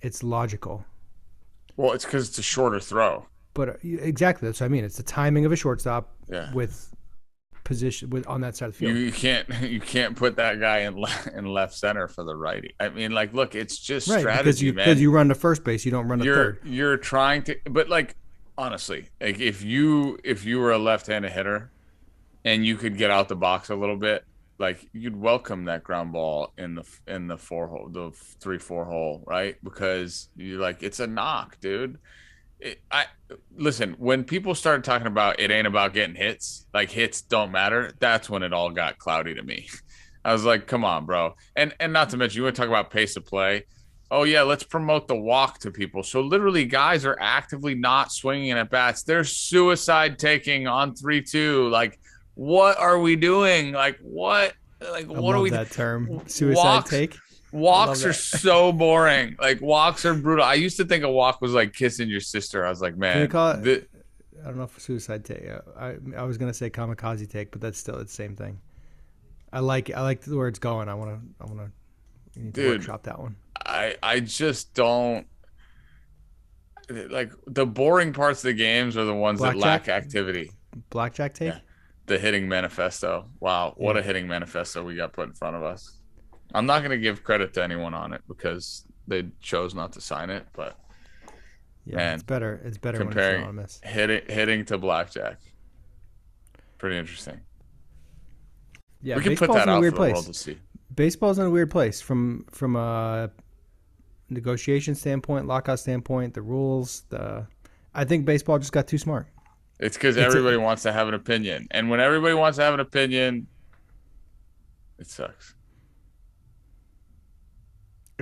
[0.00, 0.84] It's logical.
[1.76, 3.26] Well, it's because it's a shorter throw.
[3.54, 4.84] But uh, exactly that's what I mean.
[4.84, 6.52] It's the timing of a shortstop Yeah.
[6.52, 6.94] with
[7.70, 8.98] position with on that side of the field.
[8.98, 12.74] you can't you can't put that guy in le- in left center for the righty.
[12.80, 14.84] I mean, like, look, it's just right, strategy, because you man.
[14.86, 16.60] because you run to first base, you don't run to you're third.
[16.64, 18.16] you're trying to, but like
[18.58, 21.70] honestly, like if you if you were a left-handed hitter
[22.44, 24.24] and you could get out the box a little bit,
[24.58, 28.10] like you'd welcome that ground ball in the in the four hole, the
[28.40, 29.56] three four hole, right?
[29.62, 31.98] Because you're like it's a knock, dude.
[32.60, 33.06] It, I
[33.56, 37.92] listen when people started talking about it ain't about getting hits, like hits don't matter.
[37.98, 39.68] That's when it all got cloudy to me.
[40.24, 41.34] I was like, come on, bro.
[41.56, 43.64] And and not to mention, you want to talk about pace of play.
[44.10, 46.02] Oh yeah, let's promote the walk to people.
[46.02, 49.02] So literally, guys are actively not swinging at bats.
[49.02, 51.68] They're suicide taking on three two.
[51.68, 51.98] Like,
[52.34, 53.72] what are we doing?
[53.72, 54.54] Like, what?
[54.80, 55.50] Like, I what are we?
[55.50, 56.22] that term.
[56.26, 57.16] Suicide take.
[57.52, 59.36] Walks are so boring.
[59.40, 60.44] Like walks are brutal.
[60.44, 62.64] I used to think a walk was like kissing your sister.
[62.64, 63.90] I was like, man, Can we call it-
[64.42, 65.46] I don't know if suicide take.
[65.48, 68.58] uh, I I was gonna say kamikaze take, but that's still the same thing.
[69.52, 70.88] I like I like where it's going.
[70.88, 71.70] I wanna I wanna
[72.54, 73.36] to workshop that one.
[73.66, 75.26] I I just don't
[77.10, 80.50] like the boring parts of the games are the ones that lack activity.
[80.90, 81.52] Blackjack take.
[81.52, 81.58] Yeah.
[82.06, 83.28] The hitting manifesto.
[83.40, 84.00] Wow, what Yeah.
[84.00, 85.99] a hitting manifesto we got put in front of us.
[86.54, 90.00] I'm not going to give credit to anyone on it because they chose not to
[90.00, 90.78] sign it, but
[91.84, 92.14] Yeah, Man.
[92.14, 92.60] it's better.
[92.64, 93.80] It's better when Comparing- it's anonymous.
[93.82, 95.38] hitting hitting to blackjack.
[96.78, 97.40] Pretty interesting.
[99.02, 100.12] Yeah, we can put that out for weird the place.
[100.14, 100.58] world to see.
[100.94, 103.30] Baseball's in a weird place from from a
[104.28, 107.02] negotiation standpoint, lockout standpoint, the rules.
[107.08, 107.46] The
[107.94, 109.26] I think baseball just got too smart.
[109.78, 112.62] It's because It's a- everybody wants to have an opinion, and when everybody wants to
[112.64, 113.46] have an opinion,
[114.98, 115.54] it sucks.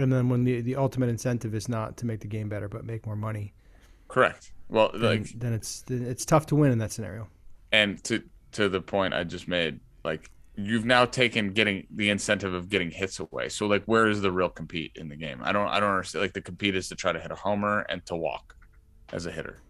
[0.03, 2.85] And then when the the ultimate incentive is not to make the game better, but
[2.85, 3.55] make more money,
[4.09, 4.53] Correct.
[4.69, 7.29] Well, then, like, then it's then it's tough to win in that scenario.
[7.73, 8.23] and to
[8.53, 12.91] to the point I just made, like, you've now taken getting the incentive of getting
[12.91, 13.49] hits away.
[13.51, 15.41] So, like, where is the real compete in the game?
[15.43, 16.23] I don't, I don't understand.
[16.23, 18.57] Like, the compete is to try to hit a homer and to walk
[19.13, 19.63] as a hitter.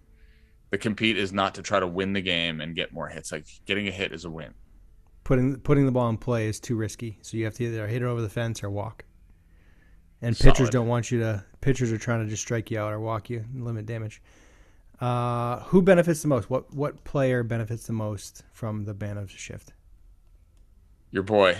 [0.70, 3.32] The compete is not to try to win the game and get more hits.
[3.32, 4.54] Like, getting a hit is a win.
[5.24, 8.02] Putting putting the ball in play is too risky, so you have to either hit
[8.02, 9.04] it over the fence or walk.
[10.20, 10.72] And pitchers Solid.
[10.72, 11.44] don't want you to.
[11.60, 14.20] Pitchers are trying to just strike you out or walk you and limit damage.
[15.00, 16.50] Uh, who benefits the most?
[16.50, 19.72] What what player benefits the most from the ban of shift?
[21.12, 21.56] Your boy,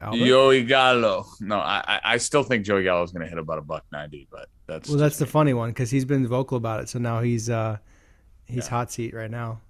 [0.00, 0.24] Albert?
[0.24, 1.26] Joey Gallo.
[1.40, 4.26] No, I, I- still think Joey Gallo is going to hit about a buck ninety,
[4.30, 6.88] but that's Well, that's just the funny one because he's been vocal about it.
[6.88, 7.76] So now he's uh,
[8.46, 8.70] he's Yeah.
[8.70, 9.60] hot seat right now.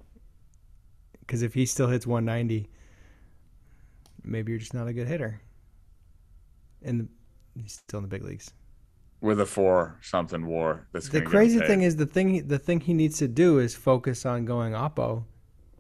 [1.21, 2.69] Because if he still hits 190,
[4.23, 5.41] maybe you're just not a good hitter.
[6.87, 7.09] And
[7.55, 8.53] he's still in the big leagues.
[9.21, 10.87] with a four something WAR.
[10.93, 13.75] That's The crazy thing is the thing he- the thing he needs to do is
[13.75, 15.25] focus on going oppo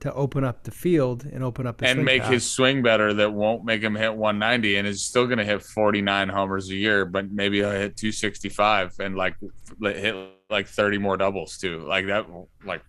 [0.00, 2.32] to open up the field and open up his and swing make path.
[2.32, 5.62] his swing better that won't make him hit 190 and is still going to hit
[5.62, 9.36] 49 homers a year but maybe he'll hit 265 and like
[9.80, 10.14] hit
[10.50, 12.26] like 30 more doubles too like that
[12.64, 12.82] like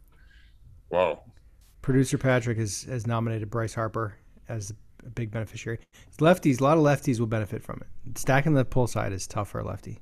[0.90, 1.20] whoa
[1.82, 4.16] producer Patrick has has nominated Bryce Harper
[4.50, 4.74] as
[5.08, 5.80] a big beneficiary.
[6.20, 8.18] Lefties, a lot of lefties will benefit from it.
[8.18, 10.00] Stacking the pull side is tough for a lefty.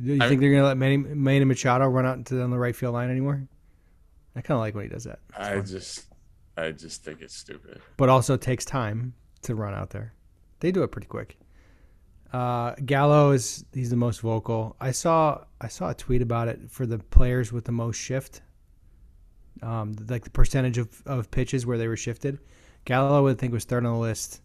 [0.00, 2.58] Do you I- think they're gonna let Manny, Manny Machado run out to on the
[2.58, 3.46] right field line anymore?
[4.34, 5.64] I kind of like when he does that, It's i fun.
[5.64, 6.06] just
[6.58, 10.12] i just think it's stupid but also it takes time to run out there.
[10.60, 11.38] They do it pretty quick.
[12.32, 14.76] Uh, Gallo is he's the most vocal.
[14.80, 18.42] I saw I saw a tweet about it for the players with the most shift.
[19.62, 22.38] Um, like the percentage of, of pitches where they were shifted.
[22.86, 24.40] Gallo I think was third on the list.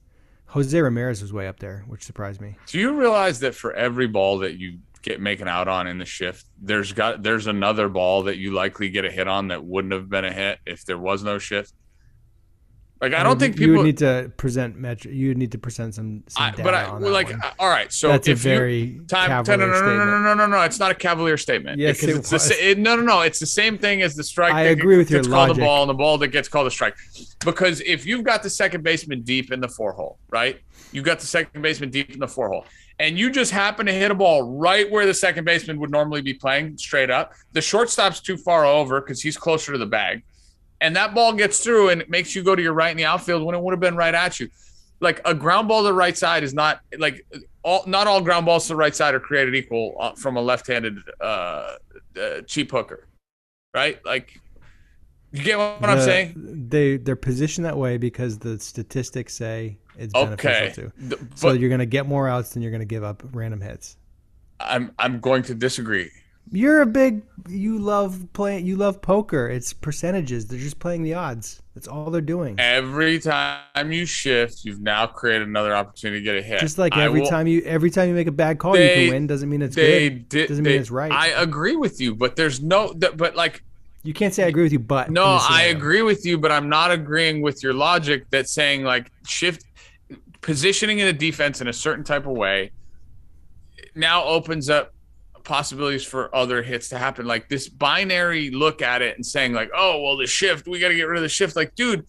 [0.48, 2.58] Jose Ramirez was way up there, which surprised me.
[2.68, 6.06] Do you realize that for every ball that you get making out on in the
[6.06, 9.94] shift, there's got there's another ball that you likely get a hit on that wouldn't
[9.94, 11.74] have been a hit if there was no shift?
[13.02, 15.12] Like I don't think people you would need to present metric.
[15.12, 16.24] You would need to present some.
[16.28, 17.42] some I, but I on well, like one.
[17.42, 19.28] Uh, all right, so that's a if you, very time.
[19.28, 20.62] cavalier no, no, no, no, no, no, no, no.
[20.62, 21.80] It's not a cavalier statement.
[21.80, 22.44] Yes, it it's was.
[22.44, 23.22] sa- it, no, no, no.
[23.22, 24.54] It's the same thing as the strike.
[24.54, 25.62] I that agree with gets your called logic.
[25.62, 26.96] the ball and the ball that gets called a strike.
[27.44, 30.60] Because if you've got the second baseman deep in the four hole, right?
[30.92, 32.66] You got the second baseman deep in the four hole,
[33.00, 36.22] and you just happen to hit a ball right where the second baseman would normally
[36.22, 37.34] be playing, straight up.
[37.54, 40.22] The shortstop's too far over because he's closer to the bag,
[40.82, 43.06] and that ball gets through and it makes you go to your right in the
[43.06, 44.50] outfield when it would have been right at you.
[45.00, 47.26] Like a ground ball to the right side is not like
[47.64, 50.42] all not all ground balls to the right side are created equal uh, from a
[50.42, 53.08] left-handed uh, uh, cheap hooker,
[53.74, 54.04] right?
[54.06, 54.40] Like
[55.32, 56.68] you get what I'm saying?
[56.70, 60.92] They they're positioned that way because the statistics say it's beneficial Okay, to.
[61.08, 63.62] The- So you're going to get more outs than you're going to give up random
[63.62, 63.98] hits.
[64.60, 66.12] I'm I'm going to disagree.
[66.50, 67.24] You're a big.
[67.50, 68.66] You love playing.
[68.66, 69.50] You love poker.
[69.50, 70.48] It's percentages.
[70.48, 71.62] They're just playing the odds.
[71.74, 72.56] That's all they're doing.
[72.60, 76.60] Every time you shift, you've now created another opportunity to get a hit.
[76.60, 78.84] Just like I every will- time you every time you make a bad call, you
[78.84, 79.28] They- can win.
[79.28, 80.30] Doesn't mean it's they good.
[80.30, 80.48] did.
[80.50, 81.12] Doesn't they- mean it's right.
[81.12, 82.92] I agree with you, but there's no.
[82.94, 83.64] th- But like,
[84.04, 85.78] you can't say I agree with you, but in no, this I scenario.
[85.78, 89.64] agree with you, but I'm not agreeing with your logic that saying like shift
[90.42, 92.72] positioning in the defense in a certain type of way
[93.96, 94.94] now opens up
[95.44, 97.26] possibilities for other hits to happen.
[97.26, 100.90] Like this binary look at it and saying like, oh well, the shift, we got
[100.90, 101.56] to get rid of the shift.
[101.56, 102.06] Like, dude,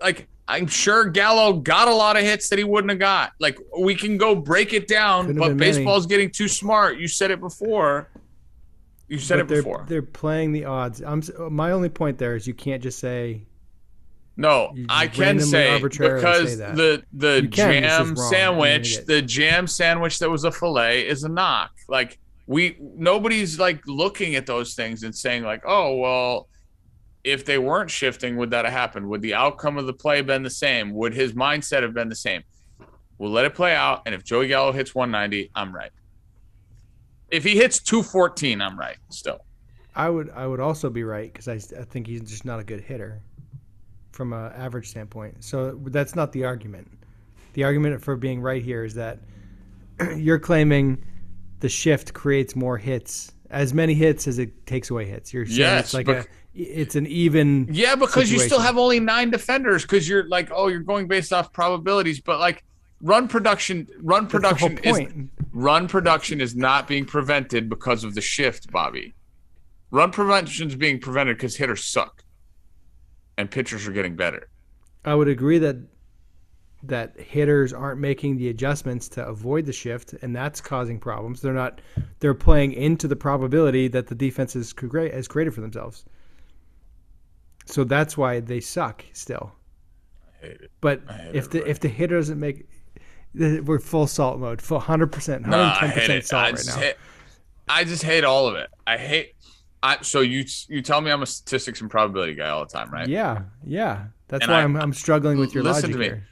[0.00, 3.32] like I'm sure Gallo got a lot of hits that he wouldn't have got.
[3.38, 5.72] Like we can go break it down, Couldn't have but been many.
[5.78, 6.98] baseball's getting too smart.
[6.98, 8.10] You said it before.
[9.08, 9.86] You said But it they're, before.
[9.88, 11.02] They're playing the odds.
[11.02, 13.42] I'm my only point there is you can't just say
[14.36, 20.30] No, You I can say because say the the jam sandwich, the jam sandwich that
[20.30, 21.72] was a fillet is a knock.
[21.88, 22.18] Like
[22.50, 26.48] we nobody's like looking at those things and saying like, oh well,
[27.22, 29.08] if they weren't shifting, would that have happened?
[29.08, 30.92] Would the outcome of the play been the same?
[30.94, 32.42] Would his mindset have been the same?
[33.18, 35.92] We'll let it play out, and if Joey Gallo hits 190, I'm right.
[37.30, 39.38] If he hits 214, I'm right still.
[39.94, 42.64] I would I would also be right because I, I think he's just not a
[42.64, 43.22] good hitter
[44.10, 45.44] from an average standpoint.
[45.44, 46.90] So that's not the argument.
[47.52, 49.20] The argument for being right here is that
[50.16, 51.04] you're claiming
[51.60, 55.32] the shift creates more hits, as many hits as it takes away hits.
[55.32, 58.98] You're saying Yes, it's like a it's an even Yeah, because you still have only
[59.00, 62.64] nine defenders because you're like, oh, you're going based off probabilities, but like
[63.00, 68.04] run production, run that's the whole production is run production is not being prevented because
[68.04, 69.14] of the shift, Bobby.
[69.90, 72.24] Run prevention is being prevented because hitters suck,
[73.36, 74.48] and pitchers are getting better.
[75.04, 75.76] I would agree that
[76.82, 81.40] that hitters aren't making the adjustments to avoid the shift, and that's causing problems.
[81.42, 81.80] They're not.
[82.20, 86.04] They're playing into the probability that the defense is cre- has created for themselves.
[87.66, 89.52] So that's why they suck still.
[90.42, 90.70] I hate it.
[90.80, 92.66] But hate if the if the hitter doesn't make,
[93.34, 96.76] we're full salt mode, full hundred percent, hundred ten percent salt I right now.
[96.76, 96.94] hate.
[97.68, 98.70] I just hate all of it.
[98.86, 99.34] I hate.
[99.82, 102.90] I so you you tell me I'm a statistics and probability guy all the time,
[102.90, 103.06] right?
[103.08, 104.06] Yeah, yeah.
[104.28, 106.04] That's And why I- am I'm struggling with your listen logic to me.
[106.06, 106.26] here.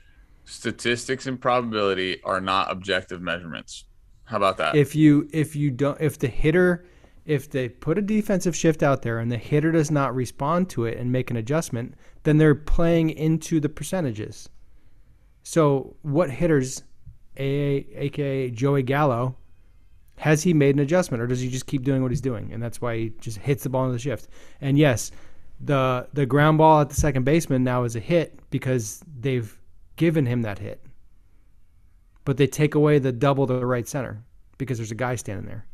[0.48, 3.84] Statistics and probability are not objective measurements.
[4.24, 4.74] How about that?
[4.74, 6.84] if you if you don't if the hitter
[7.24, 10.84] if they put a defensive shift out there and the hitter does not respond to
[10.86, 11.94] it and make an adjustment
[12.24, 14.50] then they're playing into the percentages
[15.42, 16.82] so what hitters
[17.38, 19.34] a aka joey gallo
[20.16, 22.62] has he made an adjustment or does he just keep doing what he's doing and
[22.62, 24.28] that's why he just hits the ball into the shift
[24.60, 25.10] and yes
[25.60, 29.58] the the ground ball at the second baseman now is a hit because they've
[29.98, 30.82] given him that hit
[32.24, 34.22] but they take away the double to the right center
[34.58, 35.64] because there's a guy standing there.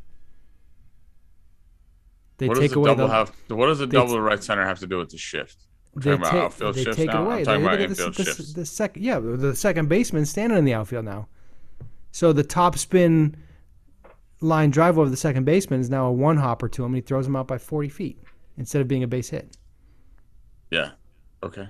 [2.38, 3.32] They what does take the away double the have?
[3.48, 5.58] What does the they- double to right center have to do with the shift?
[5.96, 7.24] They talking about take, outfield they shifts take it now.
[7.26, 7.38] away.
[7.38, 8.52] I'm talking They- about at infield the, shifts.
[8.52, 11.28] The, the second, yeah, the second baseman standing in the outfield now.
[12.12, 13.36] So the top spin
[14.40, 17.00] line drive over the second baseman is now a one hopper to him, and he
[17.00, 18.20] throws him out by 40 feet
[18.56, 19.56] instead of being a base hit.
[20.70, 20.90] Yeah.
[21.42, 21.68] Okay.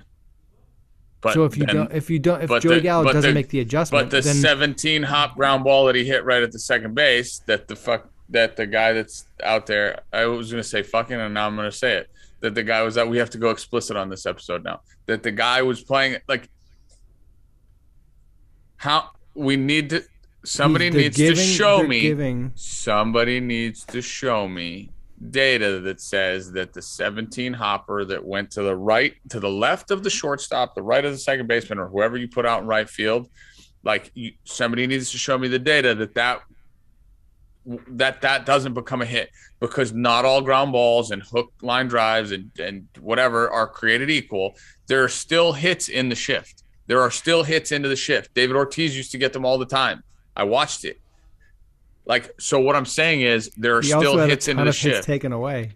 [1.25, 3.33] But so if you then- don't, if you don't, if Joey the- Gallo doesn't the-
[3.33, 6.51] make the adjustment, but the then 17 hop ground ball that he hit right at
[6.51, 10.61] the second base, that the fuck that the guy that's out there, I was gonna
[10.61, 12.11] say fucking, and now I'm gonna say it.
[12.41, 14.81] That the guy was that we have to go explicit on this episode now.
[15.07, 16.47] That the guy was playing like
[18.77, 20.03] how we need to
[20.43, 22.01] somebody needs to show me.
[22.01, 24.91] Giving, Somebody needs to show me
[25.31, 29.91] data that says that the 17 hopper that went to the right, to the left
[29.91, 32.67] of the shortstop, the right of the second baseman, or whoever you put out in
[32.67, 33.29] right field,
[33.83, 36.41] like you, somebody needs to show me the data that that
[37.87, 42.31] that that doesn't become a hit because not all ground balls and hook line drives
[42.31, 44.55] and and whatever are created equal.
[44.87, 46.63] There are still hits in the shift.
[46.87, 48.33] There are still hits into the shift.
[48.33, 50.03] David Ortiz used to get them all the time.
[50.35, 50.99] I watched it.
[52.05, 55.03] Like so, what I'm saying is there are he still hits into ton the shift.
[55.03, 55.71] taken away.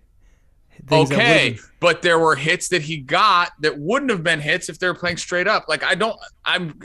[0.88, 4.80] Things Okay, but there were hits that he got that wouldn't have been hits if
[4.80, 5.65] they were playing straight up.
[5.67, 6.80] Like I don't, I'm,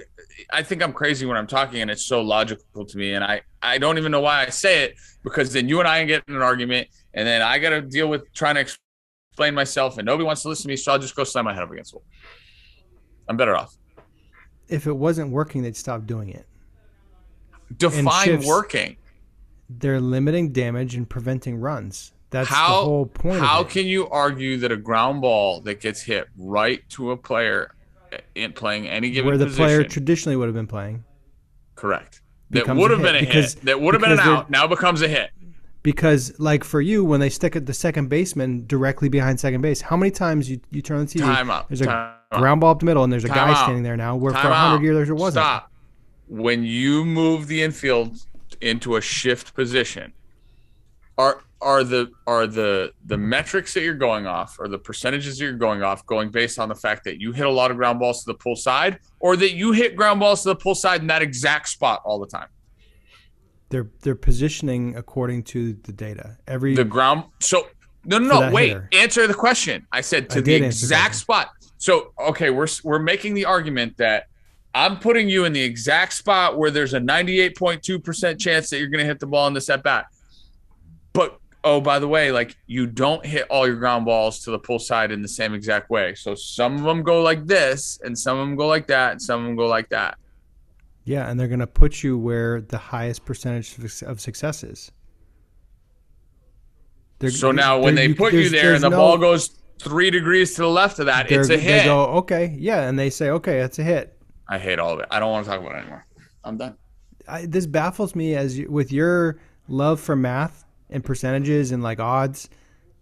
[0.52, 3.42] I think I'm crazy when I'm talking, and it's so logical to me, and I,
[3.62, 6.34] I don't even know why I say it because then you and I get in
[6.34, 10.24] an argument, and then I got to deal with trying to explain myself, and nobody
[10.24, 11.98] wants to listen to me, so I'll just go slam my head up against the
[11.98, 12.04] wall.
[13.28, 13.76] I'm better off.
[14.68, 16.46] if it wasn't working, they'd stop doing it.
[17.76, 18.96] Define working.
[19.68, 22.12] They're limiting damage and preventing runs.
[22.30, 23.40] That's how the whole point.
[23.40, 23.72] how of it.
[23.72, 27.72] can you argue that a ground ball that gets hit right to a player
[28.34, 31.04] in playing any given where the position, player traditionally would have been playing?
[31.76, 34.48] correct that would have been a hit because- hit that would have been an out
[34.50, 35.30] now becomes a hit
[35.82, 39.80] Because, like for you, when they stick at the second baseman directly behind second base,
[39.82, 41.20] how many times you, you turn on the TV?
[41.24, 42.16] time out There's a out.
[42.32, 43.64] ground ball up the middle, and there's a Time guy out.
[43.64, 44.16] standing there now.
[44.16, 45.42] Where for Time a hundred years there wasn't.
[45.44, 45.70] Stop.
[46.28, 48.16] When you move the infield
[48.60, 50.12] into a shift position,
[51.18, 55.44] are are the are the the metrics that you're going off or the percentages that
[55.44, 57.98] you're going off going based on the fact that you hit a lot of ground
[57.98, 61.00] balls to the pull side or that you hit ground balls to the pull side
[61.00, 62.48] in that exact spot all the time?
[63.70, 66.36] They're they're positioning according to the data.
[66.46, 67.68] Every The ground so
[68.04, 68.88] no no no wait hitter.
[68.92, 69.86] answer the question.
[69.90, 71.50] I said to I the exact spot.
[71.78, 74.26] So okay, we're we're making the argument that
[74.74, 79.00] I'm putting you in the exact spot where there's a 98.2% chance that you're going
[79.00, 80.06] to hit the ball in this at bat.
[81.12, 84.58] But oh, by the way, like you don't hit all your ground balls to the
[84.58, 86.14] pull side in the same exact way.
[86.16, 89.22] So some of them go like this, and some of them go like that, and
[89.22, 90.18] some of them go like that.
[91.06, 94.90] yeah, and they're going to put you where the highest percentage of success is.
[97.18, 100.54] They're- So now when they're- put you there and the no- ball goes three degrees
[100.54, 101.80] to the left of that, it's a hit.
[101.80, 104.13] They go okay, yeah, and they say okay, that's a hit.
[104.48, 105.06] I hate all of it.
[105.10, 106.06] I don't want to talk about it anymore.
[106.44, 106.76] I'm done.
[107.26, 109.38] I, this baffles me as you, with your
[109.68, 112.50] love for math and percentages and like odds.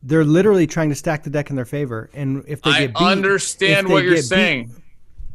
[0.04, 2.94] They're literally trying to stack the deck in their favor, and if they I get
[2.94, 4.82] beat, understand what you're get beat- saying.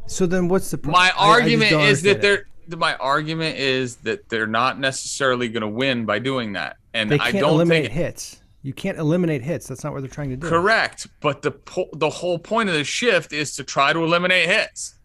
[0.06, 2.44] so then what's the pro- my I- I argument is that they're
[2.76, 7.14] my argument is that they're not necessarily going to win by doing that, and they
[7.16, 8.42] I can't don't eliminate think hits.
[8.62, 9.68] You can't eliminate hits.
[9.68, 10.46] That's not what they're trying to do.
[10.46, 11.06] correct.
[11.20, 14.97] But the po- the whole point of the shift is to try to eliminate hits.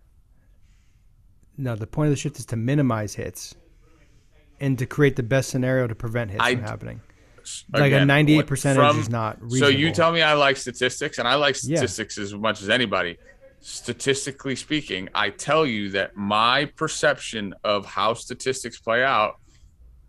[1.58, 3.56] No, the point of the shift is to minimize hits
[4.60, 7.02] and to create the best scenario to prevent hits I- from happening.
[7.74, 11.28] Like a 98 what- percentage is not So you tell me I like statistics, and
[11.28, 11.78] I like Yeah.
[11.78, 13.18] statistics as much as anybody.
[13.60, 19.40] Statistically speaking, I tell you that my perception of how statistics play out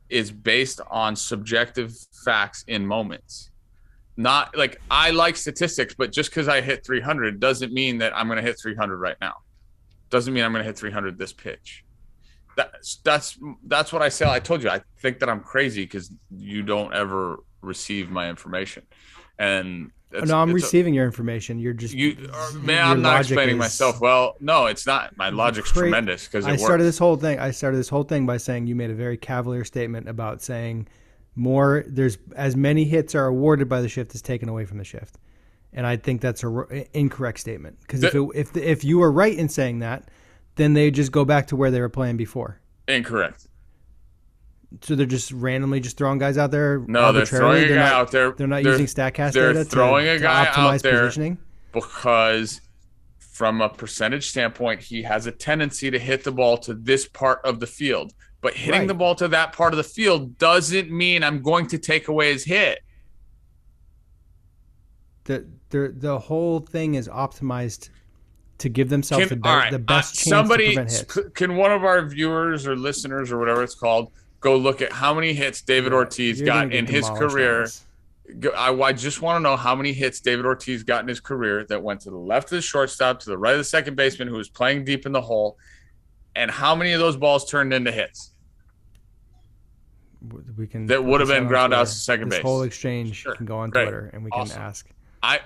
[0.09, 1.93] is based on subjective
[2.25, 3.51] facts in moments.
[4.17, 8.29] Not like I like statistics, but just because I hit 300 doesn't mean that I'm
[8.29, 9.39] going to hit 300 right now.
[10.11, 11.85] Doesn't mean I'm going to hit 300 this pitch.
[12.57, 14.31] That's that's that's what I say.
[14.31, 14.71] I told you.
[14.71, 18.85] I think that I'm crazy because you don't ever receive my information,
[19.41, 21.59] and it's, no, I'm it's a- receiving your information.
[21.59, 24.37] You're just you, uh, man, I'm not explaining is- myself well.
[24.39, 25.17] No, it's not.
[25.17, 26.63] My logic's cra- tremendous because I works.
[26.63, 27.41] started this whole thing.
[27.41, 30.87] I started this whole thing by saying you made a very cavalier statement about saying
[31.35, 31.83] more.
[31.89, 35.19] There's as many hits are awarded by the shift as taken away from the shift,
[35.75, 39.11] and I think that's a r- incorrect statement because if it, if if you were
[39.13, 40.09] right in saying that,
[40.55, 42.61] then they just go back to where they were playing before.
[42.89, 43.47] Incorrect.
[44.83, 46.81] So they're just randomly just throwing guys out there.
[46.89, 48.33] No, they're throwing a They're guy not- out there.
[48.33, 49.41] They're not They're- using Statcast data.
[49.41, 51.01] they're data to, throwing a to guy out there.
[51.01, 51.39] positioning.
[51.73, 52.61] because
[53.19, 57.41] from a percentage standpoint, he has a tendency to hit the ball to this part
[57.45, 58.13] of the field.
[58.41, 58.89] But hitting Right.
[58.89, 62.33] the ball to that part of the field doesn't mean I'm going to take away
[62.33, 62.79] his hit.
[65.25, 67.89] The the the whole thing is optimized
[68.59, 71.15] to give themselves Can, the, be- right, the uh, best chance somebody to prevent hits.
[71.15, 74.93] c- can one of our viewers or listeners or whatever it's called go look at
[74.93, 77.67] how many hits David Ortiz You're got in his career.
[78.39, 81.21] Go- I, I just want to know how many hits David Ortiz got in his
[81.21, 83.97] career that went to the left of the shortstop, to the right of the second
[83.97, 85.59] baseman who was playing deep in the hole,
[86.37, 88.31] and how many of those balls turned into hits.
[90.57, 92.45] We can That would have been ground outs to second this base.
[92.45, 93.35] whole exchange Sure.
[93.35, 93.85] can go on Great.
[93.85, 94.57] Twitter and we Awesome.
[94.57, 94.89] can ask.
[95.25, 95.41] I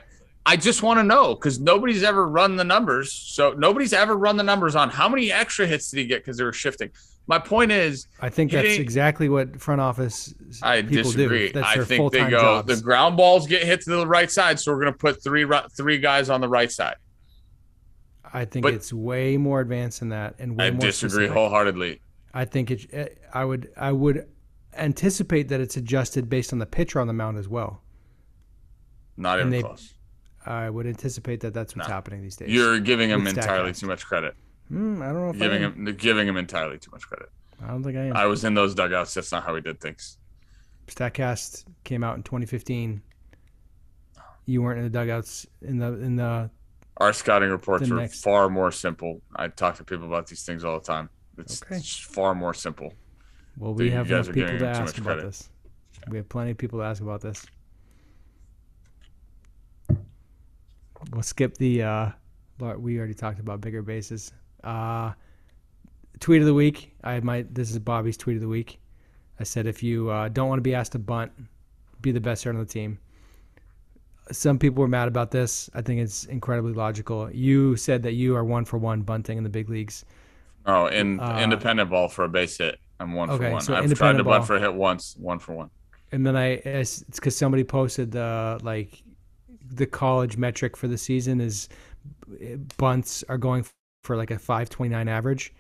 [0.45, 3.13] I just want to know because nobody's ever run the numbers.
[3.13, 6.37] So nobody's ever run the numbers on how many extra hits did he get because
[6.39, 6.91] they were shifting.
[7.27, 11.53] My point is, I think that's exactly what front office I people disagree.
[11.53, 11.61] do.
[11.63, 12.75] I think they go jobs.
[12.77, 15.99] the ground balls get hit to the right side, so we're gonna put three three
[15.99, 16.97] guys on the right side.
[18.33, 21.31] I think but- it's way more advanced than that, and way I disagree specific.
[21.33, 22.01] wholeheartedly.
[22.33, 22.87] I think it.
[22.93, 23.71] eh, I would.
[23.77, 24.27] I would
[24.75, 27.83] anticipate that it's adjusted based on the pitcher on the mound as well.
[29.19, 29.95] Not even they- close.
[30.47, 31.95] I would anticipate that that's what's No.
[31.95, 32.49] happening these days.
[32.49, 34.35] You're giving him entirely too much credit.
[34.69, 37.29] Hmm, I don't know if Giving him giving him entirely too much credit.
[37.63, 38.17] I don't think I am.
[38.17, 39.13] I was in those dugouts.
[39.13, 40.17] That's not how we did things.
[40.87, 43.03] Statcast came out in 2015.
[44.47, 46.51] You weren't in the dugouts in the in the.
[46.97, 49.21] Our scouting reports are far more simple.
[49.37, 51.11] I talk to people about these things all the time.
[51.37, 51.77] It's, Okay.
[51.77, 52.93] it's far more simple.
[53.59, 55.23] Well, we have enough people to ask about credit.
[55.25, 55.49] this.
[56.09, 57.45] We have plenty of people to ask about this.
[61.13, 61.83] We'll skip the.
[61.83, 62.11] Uh,
[62.79, 64.33] we already talked about bigger bases.
[64.65, 65.13] Uh,
[66.21, 66.95] tweet of the week.
[67.05, 67.55] I might.
[67.55, 68.81] This is Bobby's tweet of the week.
[69.41, 71.31] I said if you uh, don't want to be asked to bunt,
[72.03, 72.99] be the best hitter on the team.
[74.33, 75.71] Some people were mad about this.
[75.75, 77.31] I think it's incredibly logical.
[77.31, 80.05] You said that you are one for one bunting in the big leagues.
[80.67, 83.61] Oh, in Uh, independent ball for a base hit, I'm one okay, for one.
[83.63, 83.85] so I've tried to
[84.19, 85.71] independent bunt for a hit once, one for one.
[86.13, 89.03] and then I it's because somebody posted the like
[89.71, 91.69] the college metric for the season is
[92.77, 93.65] bunts are going
[94.03, 95.53] for like a 529 average.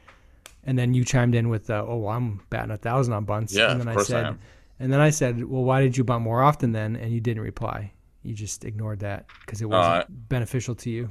[0.64, 3.54] And then you chimed in with uh, oh I'm batting a thousand on bunts.
[3.54, 4.38] Yeah, and then of I course I said am.
[4.80, 6.96] and then I said well why did you bunt more often then?
[6.96, 7.92] And you didn't reply.
[8.22, 11.10] You just ignored that because it wasn't Uh, beneficial to you.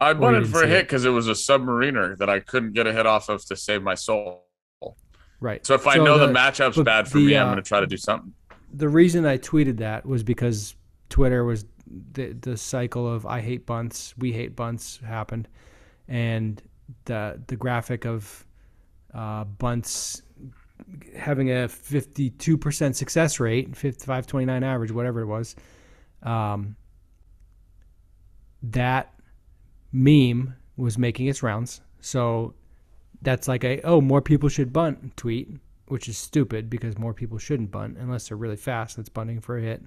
[0.00, 2.92] I bunted for a hit because it was a submariner that I couldn't get a
[2.92, 4.46] hit off of to save my soul.
[5.40, 5.64] right.
[5.64, 7.68] So if I know the, the matchup's bad for the, me, I'm uh, going to
[7.68, 8.32] try to do something.
[8.74, 10.74] the reason I tweeted that was because
[11.12, 11.66] Twitter was
[12.14, 15.46] the the cycle of I hate bunts, we hate bunts happened,
[16.08, 16.60] and
[17.04, 18.46] the the graphic of
[19.12, 20.22] uh, bunts
[21.14, 25.54] having a 52% success rate, 529 average, whatever it was.
[26.22, 26.76] Um,
[28.62, 29.14] that
[29.92, 31.82] meme was making its rounds.
[32.00, 32.54] So
[33.20, 35.50] that's like a oh more people should bunt tweet,
[35.88, 38.96] which is stupid because more people shouldn't bunt unless they're really fast.
[38.96, 39.82] That's bunting for a hit.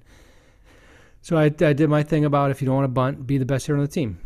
[1.26, 3.48] So I, I did my thing about if you don't want to bunt, be the
[3.48, 4.20] best hitter on the team.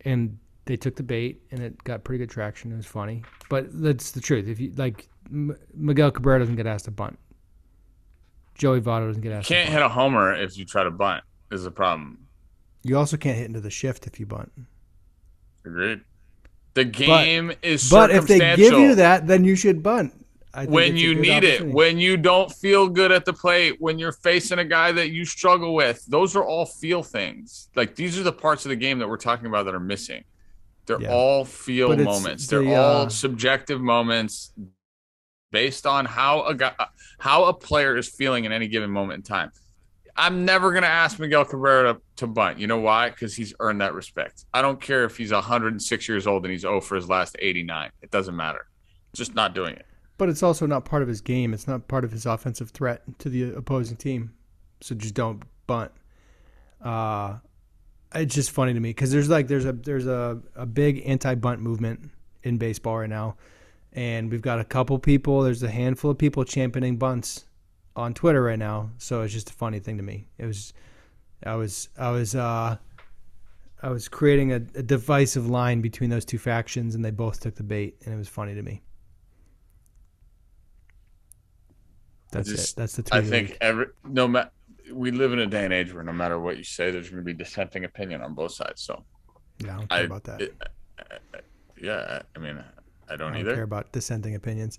[0.00, 2.72] And they took the bait, and it got pretty good traction.
[2.72, 4.48] It was funny, but that's the truth.
[4.48, 7.18] If you like, M- Miguel Cabrera doesn't get asked to bunt.
[8.54, 9.50] Joey Votto doesn't get asked.
[9.50, 11.22] You Can't to hit a homer if you try to bunt.
[11.52, 12.26] Is the problem.
[12.82, 14.50] You also can't hit into the shift if you bunt.
[15.66, 16.00] Agreed.
[16.72, 20.14] The game is But if they give you that, then you should bunt.
[20.66, 24.58] When you need it, when you don't feel good at the plate, when you're facing
[24.58, 27.68] a guy that you struggle with, those are all feel things.
[27.76, 30.24] Like these are the parts of the game that we're talking about that are missing.
[30.86, 31.12] They're Yeah.
[31.12, 32.48] all feel moments.
[32.48, 34.52] They're the, all uh, subjective moments
[35.52, 36.72] based on how a guy,
[37.20, 39.52] how a player is feeling in any given moment in time.
[40.16, 42.58] I'm never going to ask Miguel Cabrera to, to bunt.
[42.58, 43.10] You know why?
[43.10, 44.44] Because he's earned that respect.
[44.52, 47.90] I don't care if he's 106 years old and he's 0 for his last 89.
[48.02, 48.66] It doesn't matter.
[49.14, 49.86] Just not doing it.
[50.20, 51.54] But it's also not part of his game.
[51.54, 54.34] It's not part of his offensive threat to the opposing team.
[54.82, 55.92] So just don't bunt.
[56.78, 57.38] Uh,
[58.14, 61.34] it's just funny to me because there's like there's a there's a, a big anti
[61.36, 62.10] bunt movement
[62.42, 63.36] in baseball right now,
[63.94, 65.40] and we've got a couple people.
[65.40, 67.46] There's a handful of people championing bunts
[67.96, 68.90] on Twitter right now.
[68.98, 70.26] So it's just a funny thing to me.
[70.36, 70.74] It was,
[71.46, 72.76] I was I was uh,
[73.82, 77.54] I was creating a, a divisive line between those two factions, and they both took
[77.54, 78.82] the bait, and it was funny to me.
[82.30, 82.76] That's just- it.
[82.80, 83.24] That's the tweet.
[83.24, 84.50] I think every no matter
[84.92, 87.22] we live in a day and age where no matter what you say, there's going
[87.22, 88.82] to be dissenting opinion on both sides.
[88.82, 89.04] So
[89.64, 90.40] Yeah, I don't care I, about that.
[90.42, 90.56] it-
[90.98, 91.02] I-
[91.36, 91.40] I-
[91.80, 92.56] yeah, I mean,
[93.08, 93.54] I don't I don't either.
[93.54, 94.78] care about dissenting opinions.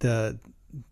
[0.00, 0.38] The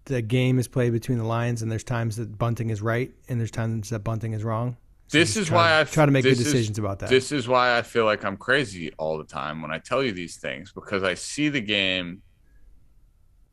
[0.05, 3.41] the game is played between the lines, and there's times that bunting is right, and
[3.41, 4.77] there's times that bunting is wrong.
[5.07, 7.09] So This is why to, I try to make good this is- decisions about that.
[7.09, 10.13] This is why I feel like I'm crazy all the time when I tell you
[10.13, 12.23] these things because I see the game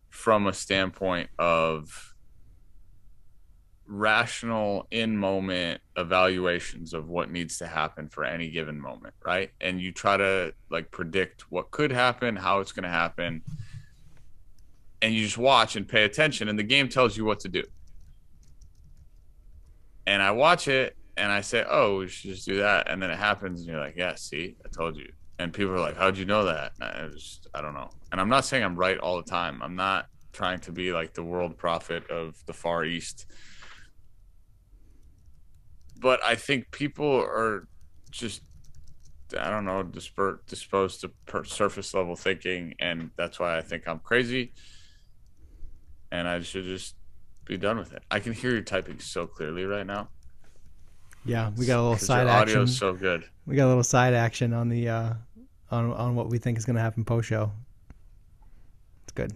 [0.09, 2.13] from a standpoint of
[3.87, 9.51] rational in moment evaluations of what needs to happen for any given moment, right?
[9.61, 13.41] And you try to like predict what could happen, how it's going to happen,
[15.01, 17.63] and you just watch and pay attention and the game tells you what to do.
[20.05, 23.09] And I watch it and I say, "Oh, we should just do that," and then
[23.09, 26.17] it happens, and you're like, "Yeah, see, I told you." And people are like, "How'd
[26.17, 27.89] you know that?" And I just, I don't know.
[28.11, 29.61] And I'm not saying I'm right all the time.
[29.61, 33.25] I'm not trying to be like the world prophet of the Far East,
[35.99, 37.67] but I think people are
[38.11, 38.41] just
[39.37, 43.87] I don't know, disper- disposed to per- surface level thinking, and that's why I think
[43.87, 44.53] I'm crazy.
[46.11, 46.95] And I should just
[47.45, 48.03] be done with it.
[48.09, 50.09] I can hear you typing so clearly right now.
[51.25, 52.61] Yeah, we got a little side action.
[52.61, 53.25] is so good.
[53.45, 55.13] We got a little side action on the uh,
[55.71, 57.51] on on what we think is going to happen post show.
[59.03, 59.33] It's good.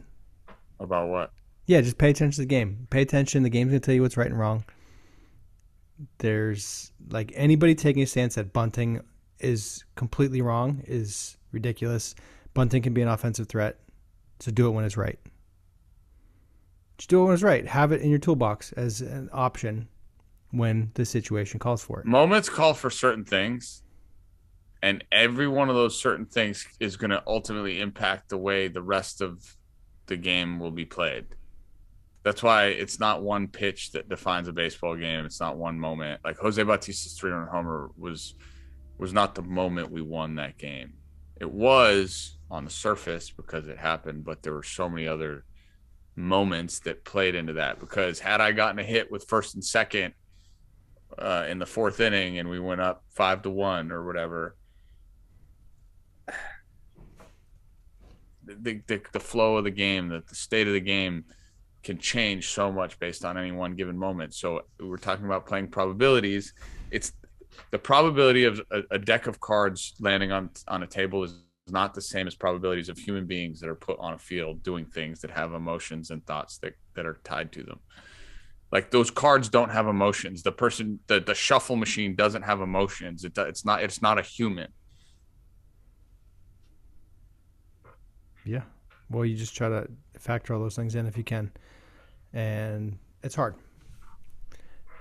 [0.80, 1.34] About what?
[1.68, 2.88] Yeah, just pay attention to the game.
[2.89, 3.43] Pay attention.
[3.43, 4.64] The game's going to tell you what's right and wrong.
[6.18, 9.02] There's like anybody taking a stance that bunting
[9.39, 12.16] is completely wrong is ridiculous.
[12.54, 13.80] Bunting can be an offensive threat,
[14.39, 15.20] so do it when it's right.
[16.97, 17.66] Just do it when it's right.
[17.68, 19.88] Have it in your toolbox as an option
[20.52, 22.06] when the situation calls for it.
[22.06, 23.84] Moments call for certain things,
[24.84, 28.82] and every one of those certain things is going to ultimately impact the way the
[28.82, 29.56] rest of
[30.08, 31.26] the game will be played.
[32.24, 35.26] That's why it's not one pitch that defines a baseball game.
[35.26, 36.22] It's not one moment.
[36.24, 38.36] Like Jose Bautista's three-run homer was
[38.97, 40.93] was not the moment we won that game.
[41.39, 45.43] It was on the surface because it happened, but there were so many other
[46.15, 47.80] moments that played into that.
[47.80, 50.13] Because had I gotten a hit with first and second
[51.17, 54.55] uh, in the fourth inning and we went up five to one or whatever,
[58.45, 61.26] the, the, the flow of the game, the, the state of the game
[61.84, 64.34] can change so much based on any one given moment.
[64.34, 66.53] So we're talking about playing probabilities.
[66.91, 67.13] It's
[67.71, 71.34] the probability of a, a deck of cards landing on on a table is
[71.67, 74.86] not the same as probabilities of human beings that are put on a field doing
[74.86, 77.79] things that have emotions and thoughts that, that are tied to them.
[78.71, 80.43] Like those cards don't have emotions.
[80.43, 83.25] The person, the, the shuffle machine doesn't have emotions.
[83.25, 84.69] It, it's not, it's not a human.
[88.45, 88.61] Yeah.
[89.09, 91.51] Well, you just try to factor all those things in if you can.
[92.34, 93.55] And it's hard.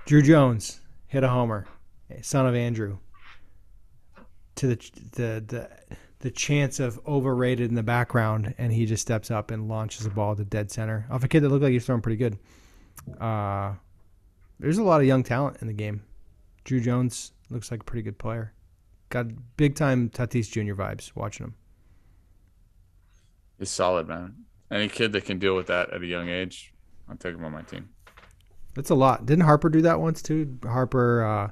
[0.06, 1.66] Druw Jones hit a homer,
[2.22, 2.98] son of Andruw.
[4.56, 5.70] To the the the
[6.20, 10.10] the chance of overrated in the background, and he just steps up and launches a
[10.10, 12.38] ball to dead center off a kid that looked like he's throwing pretty good.
[13.18, 13.74] Uh,
[14.58, 16.02] there's a lot of young talent in the game.
[16.64, 18.52] Druw Jones looks like a pretty good player.
[19.08, 20.74] Got big time Tatis Jr.
[20.74, 21.54] vibes watching him.
[23.58, 24.44] He's solid, man.
[24.70, 26.72] Any kid that can deal with that at a young age,
[27.10, 27.88] I'll take him on my team.
[28.74, 29.26] That's a lot.
[29.26, 30.58] Didn't Harper do that once too?
[30.62, 31.50] Harper, uh,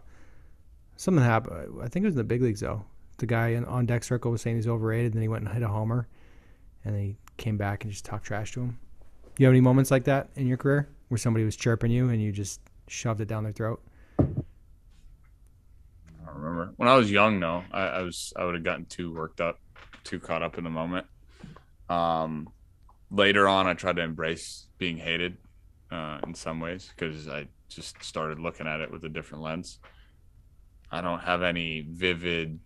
[0.96, 1.80] something happened.
[1.82, 2.84] I think it was in the big leagues though.
[3.18, 5.12] The guy in, on deck circle was saying he's overrated.
[5.12, 6.06] Then he went and hit a homer,
[6.84, 8.78] and then he came back and just talked trash to him.
[9.36, 12.22] You have any moments like that in your career where somebody was chirping you and
[12.22, 13.82] you just shoved it down their throat?
[14.18, 14.24] I
[16.26, 16.72] don't remember.
[16.76, 19.59] When I was young, no, I, I was I would have gotten too worked up,
[20.04, 21.06] too caught up in the moment.
[21.88, 22.48] Um,
[23.11, 25.36] later on, I tried to embrace being hated
[25.91, 29.78] uh, in some ways because I just started looking at it with a different lens.
[30.91, 32.59] I don't have any vivid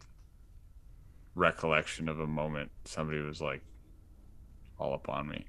[1.34, 3.62] recollection of a moment somebody was like
[4.78, 5.46] all up on me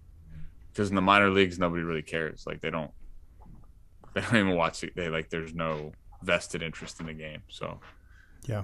[0.72, 2.92] because in the minor leagues nobody really cares like they don't
[4.14, 7.80] they don't even watch it they like there's no vested interest in the game so
[8.48, 8.64] Yeah.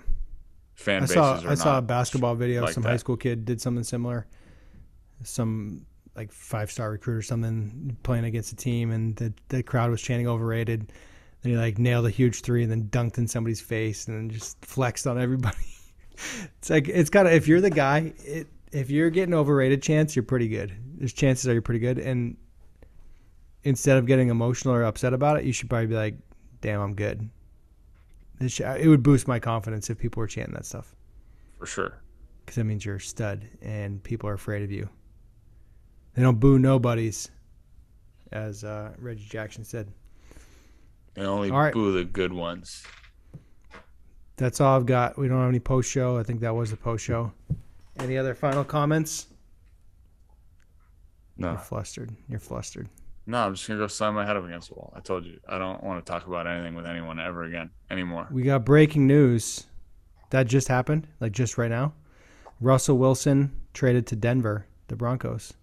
[0.76, 2.62] fan I bases saw are I saw a basketball video.
[2.62, 2.90] like some that.
[2.90, 4.28] high school kid did something similar.
[5.24, 5.86] Some
[6.20, 10.02] like five star recruit or something playing against a team, and the the crowd was
[10.02, 10.92] chanting overrated.
[11.42, 14.30] Then he like nailed a huge three and then dunked in somebody's face and then
[14.30, 15.58] just flexed on everybody.
[16.58, 20.14] it's like it's kind of if you're the guy, it, if you're getting overrated, chance
[20.14, 20.76] you're pretty good.
[20.98, 22.36] There's chances are you're pretty good, and
[23.64, 26.16] instead of getting emotional or upset about it, you should probably be like,
[26.60, 27.30] "Damn, I'm good."
[28.46, 30.96] Should, it would boost my confidence if people were chanting that stuff
[31.58, 32.02] for sure
[32.46, 34.90] because that means you're a stud and people are afraid of you.
[36.20, 37.30] They don't boo nobodies,
[38.34, 39.88] as uh, Reggie Jackson said.
[41.14, 41.74] they only All right.
[41.74, 42.84] boo the good ones
[44.36, 45.18] That's all I've got.
[45.18, 46.18] We don't have any post show.
[46.18, 47.32] I think that was the post show.
[48.00, 49.28] Any other final comments?
[51.38, 52.12] no You're flustered.
[52.28, 52.90] You're flustered.
[53.26, 55.40] no i'm just gonna go slam my head up against the wall i told you
[55.48, 59.08] i don't want to talk about anything with anyone ever again anymore We got breaking
[59.08, 59.68] news.
[60.32, 61.94] That just happened, like just right now.
[62.60, 65.54] Russell Wilson traded to Denver, the Broncos.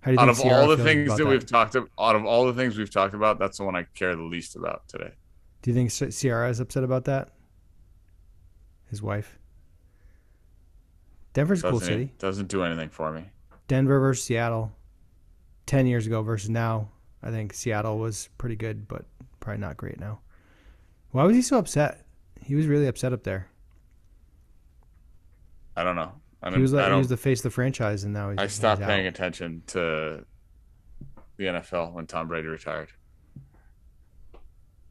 [0.00, 1.90] How do you out think of Ciara all the things about that, we've talked about
[1.98, 4.56] out of all the things we've talked about that's the one i care the least
[4.56, 5.12] about today
[5.62, 7.28] Do you think Ci- Ciara is upset about that?
[8.88, 9.38] His wife.
[11.32, 12.12] Denver's a cool doesn't, city.
[12.18, 13.24] doesn't do anything for me
[13.68, 14.72] Denver versus Seattle.
[15.66, 16.88] Ten years ago versus now,
[17.22, 19.04] I think Seattle was pretty good, but
[19.38, 20.18] probably not great now.
[21.12, 22.04] Why was he so upset?
[22.42, 23.48] He was really upset up there.
[25.76, 26.10] i don't know
[26.42, 28.38] i He was like he was the face of the franchise, and now he's.
[28.38, 28.88] I he's stopped out.
[28.88, 30.24] paying attention to
[31.36, 32.88] the nfl when tom brady retired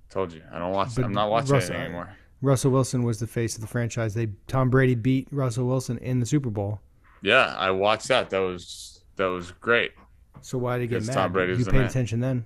[0.09, 3.19] told you i don't watch But i'm not watching Russell- it anymore Russell Wilson was
[3.19, 4.13] the face of the franchise.
[4.13, 6.79] They Tom Brady beat Russell Wilson in the Super Bowl.
[7.21, 8.29] Yeah, I watched that.
[8.29, 9.91] That was that was great.
[10.39, 11.13] So why did he get mad?
[11.15, 11.85] Tom Brady's you paid man.
[11.87, 12.45] attention then.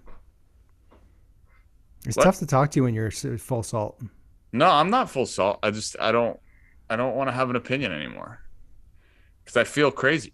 [2.08, 2.24] It's What?
[2.24, 4.02] tough to talk to you when you're full salt.
[4.52, 5.60] No, I'm not full salt.
[5.62, 6.40] I just I don't
[6.90, 8.40] I don't want to have an opinion anymore
[9.44, 10.34] because I feel crazy.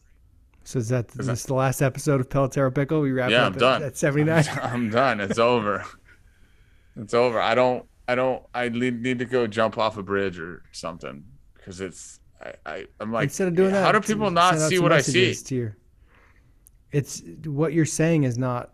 [0.64, 3.02] So is that Is this the last episode of Pelotero Pickle?
[3.02, 3.82] We wrap Yeah, up I'm done.
[3.82, 4.46] At, at 79.
[4.62, 5.20] I'm done.
[5.20, 5.84] It's over.
[6.96, 7.40] It's over.
[7.40, 7.86] I don't.
[8.08, 8.44] I don't.
[8.54, 11.24] I need to go jump off a bridge or something
[11.56, 12.20] because it's.
[12.42, 12.54] I.
[12.66, 13.24] I I'm like.
[13.24, 15.34] Instead of doing that, How do people not see what I see?
[15.56, 15.76] your,
[16.92, 18.74] it's what you're saying is not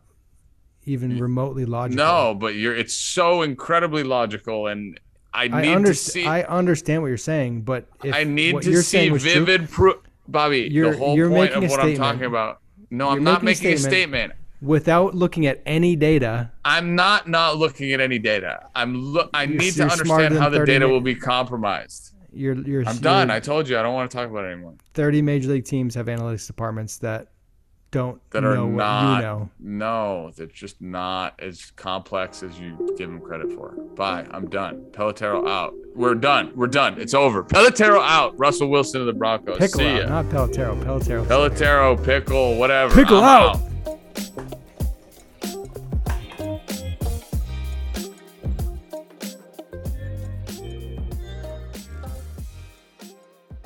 [0.85, 2.03] even remotely logical.
[2.03, 2.75] No, but you're.
[2.75, 4.99] It's so incredibly logical, and
[5.33, 6.25] I I need to see.
[6.25, 9.97] I understand what you're saying, but if I need to you're see true- vivid proof.
[10.27, 12.60] Bobby, You're- the whole point of what I'm talking about.
[12.91, 14.31] No, You're I'm not making a making a statement.
[14.31, 14.34] statement.
[14.61, 16.52] without looking at any data.
[16.64, 18.68] I'm not not looking at any data.
[18.76, 19.30] I'm look.
[19.34, 22.14] I need to understand how the data mi- will be compromised.
[22.31, 23.30] You're you're I'm done.
[23.31, 24.73] I told you I don't want to talk about it anymore.
[24.93, 27.27] 30 major league teams have analytics departments that
[27.95, 29.15] don't That know are what not.
[29.15, 29.49] you know.
[29.59, 33.72] No, they're just not as complex as you give them credit for.
[33.95, 34.26] Bye.
[34.31, 34.85] I'm done.
[34.91, 35.73] Pelotero out.
[35.95, 36.51] We're done.
[36.55, 36.99] We're done.
[36.99, 37.43] It's over.
[37.43, 38.38] Pelotero out.
[38.38, 39.57] Russell Wilson of the Broncos.
[39.57, 40.07] Pickle See out, ya.
[40.09, 40.81] not Pelotero.
[40.84, 41.26] Pelotero.
[41.26, 42.93] Pelotero, pickle, whatever.
[42.93, 43.59] Pickle I'm out.